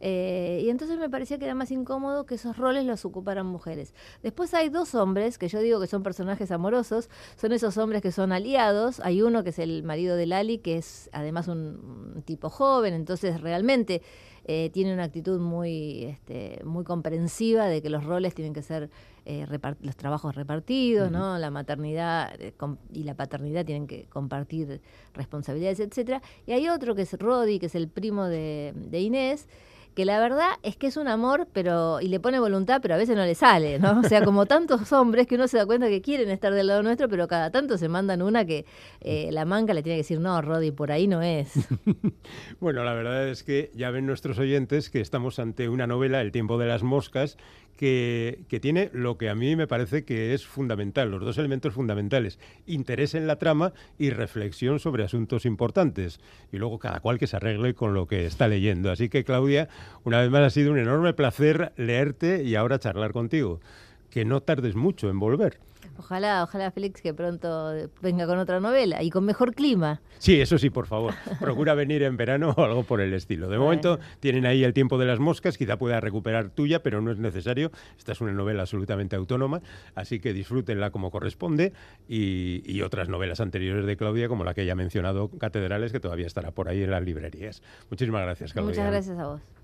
Eh, 0.00 0.62
y 0.64 0.70
entonces 0.70 0.98
me 0.98 1.10
parecía 1.10 1.38
que 1.38 1.44
era 1.44 1.54
más 1.54 1.70
incómodo 1.70 2.24
que 2.24 2.34
esos 2.34 2.56
roles 2.56 2.84
los 2.84 3.04
ocuparan 3.04 3.46
mujeres. 3.46 3.94
Después 4.22 4.54
hay 4.54 4.68
dos 4.68 4.94
hombres, 4.94 5.38
que 5.38 5.48
yo 5.48 5.60
digo 5.60 5.80
que 5.80 5.86
son 5.86 6.02
personajes 6.02 6.50
amorosos, 6.50 7.10
son 7.36 7.52
esos 7.52 7.76
hombres 7.76 8.02
que 8.02 8.12
son 8.12 8.32
aliados. 8.32 9.00
Hay 9.00 9.22
uno 9.22 9.44
que 9.44 9.50
es 9.50 9.58
el 9.58 9.82
marido 9.82 10.16
de 10.16 10.26
Lali, 10.26 10.58
que 10.58 10.78
es 10.78 11.10
además 11.12 11.48
un 11.48 12.22
tipo 12.24 12.48
joven, 12.50 12.94
entonces 12.94 13.40
realmente 13.40 14.02
eh, 14.44 14.70
tiene 14.72 14.92
una 14.92 15.04
actitud 15.04 15.40
muy, 15.40 16.04
este, 16.04 16.60
muy 16.64 16.84
comprensiva 16.84 17.66
de 17.66 17.82
que 17.82 17.90
los 17.90 18.04
roles 18.04 18.34
tienen 18.34 18.52
que 18.52 18.62
ser 18.62 18.90
eh, 19.26 19.46
los 19.80 19.96
trabajos 19.96 20.34
repartidos, 20.34 21.10
¿no? 21.10 21.38
La 21.38 21.50
maternidad 21.50 22.32
eh, 22.40 22.54
y 22.92 23.04
la 23.04 23.14
paternidad 23.14 23.64
tienen 23.64 23.86
que 23.86 24.04
compartir 24.04 24.80
responsabilidades, 25.14 25.80
etcétera. 25.80 26.22
Y 26.46 26.52
hay 26.52 26.68
otro 26.68 26.94
que 26.94 27.02
es 27.02 27.12
Rodi, 27.12 27.58
que 27.58 27.66
es 27.66 27.74
el 27.74 27.88
primo 27.88 28.26
de, 28.26 28.72
de 28.74 29.00
Inés, 29.00 29.46
que 29.94 30.04
la 30.04 30.20
verdad 30.20 30.48
es 30.62 30.76
que 30.76 30.86
es 30.86 30.96
un 30.96 31.08
amor, 31.08 31.48
pero 31.52 32.00
y 32.00 32.08
le 32.08 32.20
pone 32.20 32.38
voluntad, 32.38 32.80
pero 32.80 32.94
a 32.94 32.96
veces 32.96 33.16
no 33.16 33.24
le 33.24 33.34
sale, 33.34 33.78
¿no? 33.78 34.00
O 34.00 34.02
sea, 34.04 34.24
como 34.24 34.46
tantos 34.46 34.92
hombres 34.92 35.26
que 35.26 35.34
uno 35.34 35.48
se 35.48 35.58
da 35.58 35.66
cuenta 35.66 35.88
que 35.88 36.00
quieren 36.00 36.30
estar 36.30 36.52
del 36.52 36.68
lado 36.68 36.82
nuestro, 36.82 37.08
pero 37.08 37.28
cada 37.28 37.50
tanto 37.50 37.76
se 37.78 37.88
mandan 37.88 38.22
una 38.22 38.44
que 38.44 38.64
eh, 39.00 39.28
la 39.32 39.44
manca 39.44 39.74
le 39.74 39.82
tiene 39.82 39.96
que 39.96 40.02
decir, 40.02 40.20
no, 40.20 40.40
Rodi, 40.42 40.70
por 40.70 40.92
ahí 40.92 41.06
no 41.06 41.22
es. 41.22 41.52
bueno, 42.60 42.84
la 42.84 42.94
verdad 42.94 43.28
es 43.28 43.42
que 43.42 43.70
ya 43.74 43.90
ven 43.90 44.06
nuestros 44.06 44.38
oyentes 44.38 44.90
que 44.90 45.00
estamos 45.00 45.38
ante 45.38 45.68
una 45.68 45.86
novela, 45.86 46.20
El 46.20 46.32
tiempo 46.32 46.58
de 46.58 46.66
las 46.66 46.82
moscas, 46.82 47.36
que, 47.76 48.58
tiene 48.60 48.90
lo 48.92 49.16
que 49.16 49.30
a 49.30 49.34
mí 49.34 49.56
me 49.56 49.66
parece 49.66 50.04
que 50.04 50.34
es 50.34 50.46
fundamental, 50.46 51.10
los 51.10 51.22
dos 51.22 51.38
elementos 51.38 51.72
fundamentales, 51.72 52.38
interés 52.66 53.14
en 53.14 53.26
la 53.26 53.36
trama 53.36 53.72
y 53.98 54.10
reflexión 54.10 54.78
sobre 54.78 55.04
asuntos 55.04 55.46
importantes. 55.46 56.20
Y 56.52 56.58
luego 56.58 56.78
cada 56.78 57.00
cual 57.00 57.18
que 57.18 57.26
se 57.26 57.36
arregle 57.36 57.74
con 57.74 57.94
lo 57.94 58.06
que 58.06 58.26
está 58.26 58.48
leyendo. 58.48 58.90
Así 58.90 59.08
que 59.08 59.24
Claudia, 59.24 59.68
una 60.04 60.20
vez 60.20 60.30
más 60.30 60.42
ha 60.42 60.50
sido 60.50 60.72
un 60.72 60.78
enorme 60.78 61.14
placer 61.14 61.72
leerte 61.76 62.42
y 62.44 62.54
ahora 62.54 62.78
charlar 62.78 63.12
contigo. 63.12 63.60
Que 64.10 64.24
no 64.24 64.42
tardes 64.42 64.74
mucho 64.74 65.08
en 65.08 65.18
volver. 65.18 65.58
Ojalá, 65.98 66.42
ojalá 66.42 66.70
Félix 66.70 67.02
que 67.02 67.12
pronto 67.14 67.72
venga 68.00 68.26
con 68.26 68.38
otra 68.38 68.58
novela 68.58 69.02
y 69.02 69.10
con 69.10 69.24
mejor 69.24 69.54
clima. 69.54 70.00
Sí, 70.18 70.40
eso 70.40 70.58
sí, 70.58 70.70
por 70.70 70.86
favor. 70.86 71.14
Procura 71.40 71.74
venir 71.74 72.02
en 72.02 72.16
verano 72.16 72.54
o 72.56 72.62
algo 72.62 72.84
por 72.84 73.00
el 73.00 73.12
estilo. 73.12 73.48
De 73.48 73.58
momento 73.58 73.98
tienen 74.18 74.46
ahí 74.46 74.64
el 74.64 74.72
tiempo 74.72 74.98
de 74.98 75.06
las 75.06 75.18
moscas, 75.18 75.58
quizá 75.58 75.78
pueda 75.78 76.00
recuperar 76.00 76.50
tuya, 76.50 76.82
pero 76.82 77.00
no 77.00 77.10
es 77.10 77.18
necesario. 77.18 77.70
Esta 77.98 78.12
es 78.12 78.20
una 78.20 78.32
novela 78.32 78.62
absolutamente 78.62 79.16
autónoma, 79.16 79.60
así 79.94 80.20
que 80.20 80.32
disfrútenla 80.32 80.90
como 80.90 81.10
corresponde 81.10 81.72
y, 82.08 82.62
y 82.64 82.82
otras 82.82 83.08
novelas 83.08 83.40
anteriores 83.40 83.86
de 83.86 83.96
Claudia, 83.96 84.28
como 84.28 84.44
la 84.44 84.54
que 84.54 84.64
ya 84.64 84.72
ha 84.72 84.76
mencionado, 84.76 85.28
Catedrales, 85.28 85.92
que 85.92 86.00
todavía 86.00 86.26
estará 86.26 86.50
por 86.50 86.68
ahí 86.68 86.82
en 86.82 86.90
las 86.90 87.02
librerías. 87.02 87.62
Muchísimas 87.90 88.22
gracias, 88.22 88.52
Claudia. 88.52 88.70
Muchas 88.70 88.90
gracias 88.90 89.18
a 89.18 89.26
vos. 89.26 89.59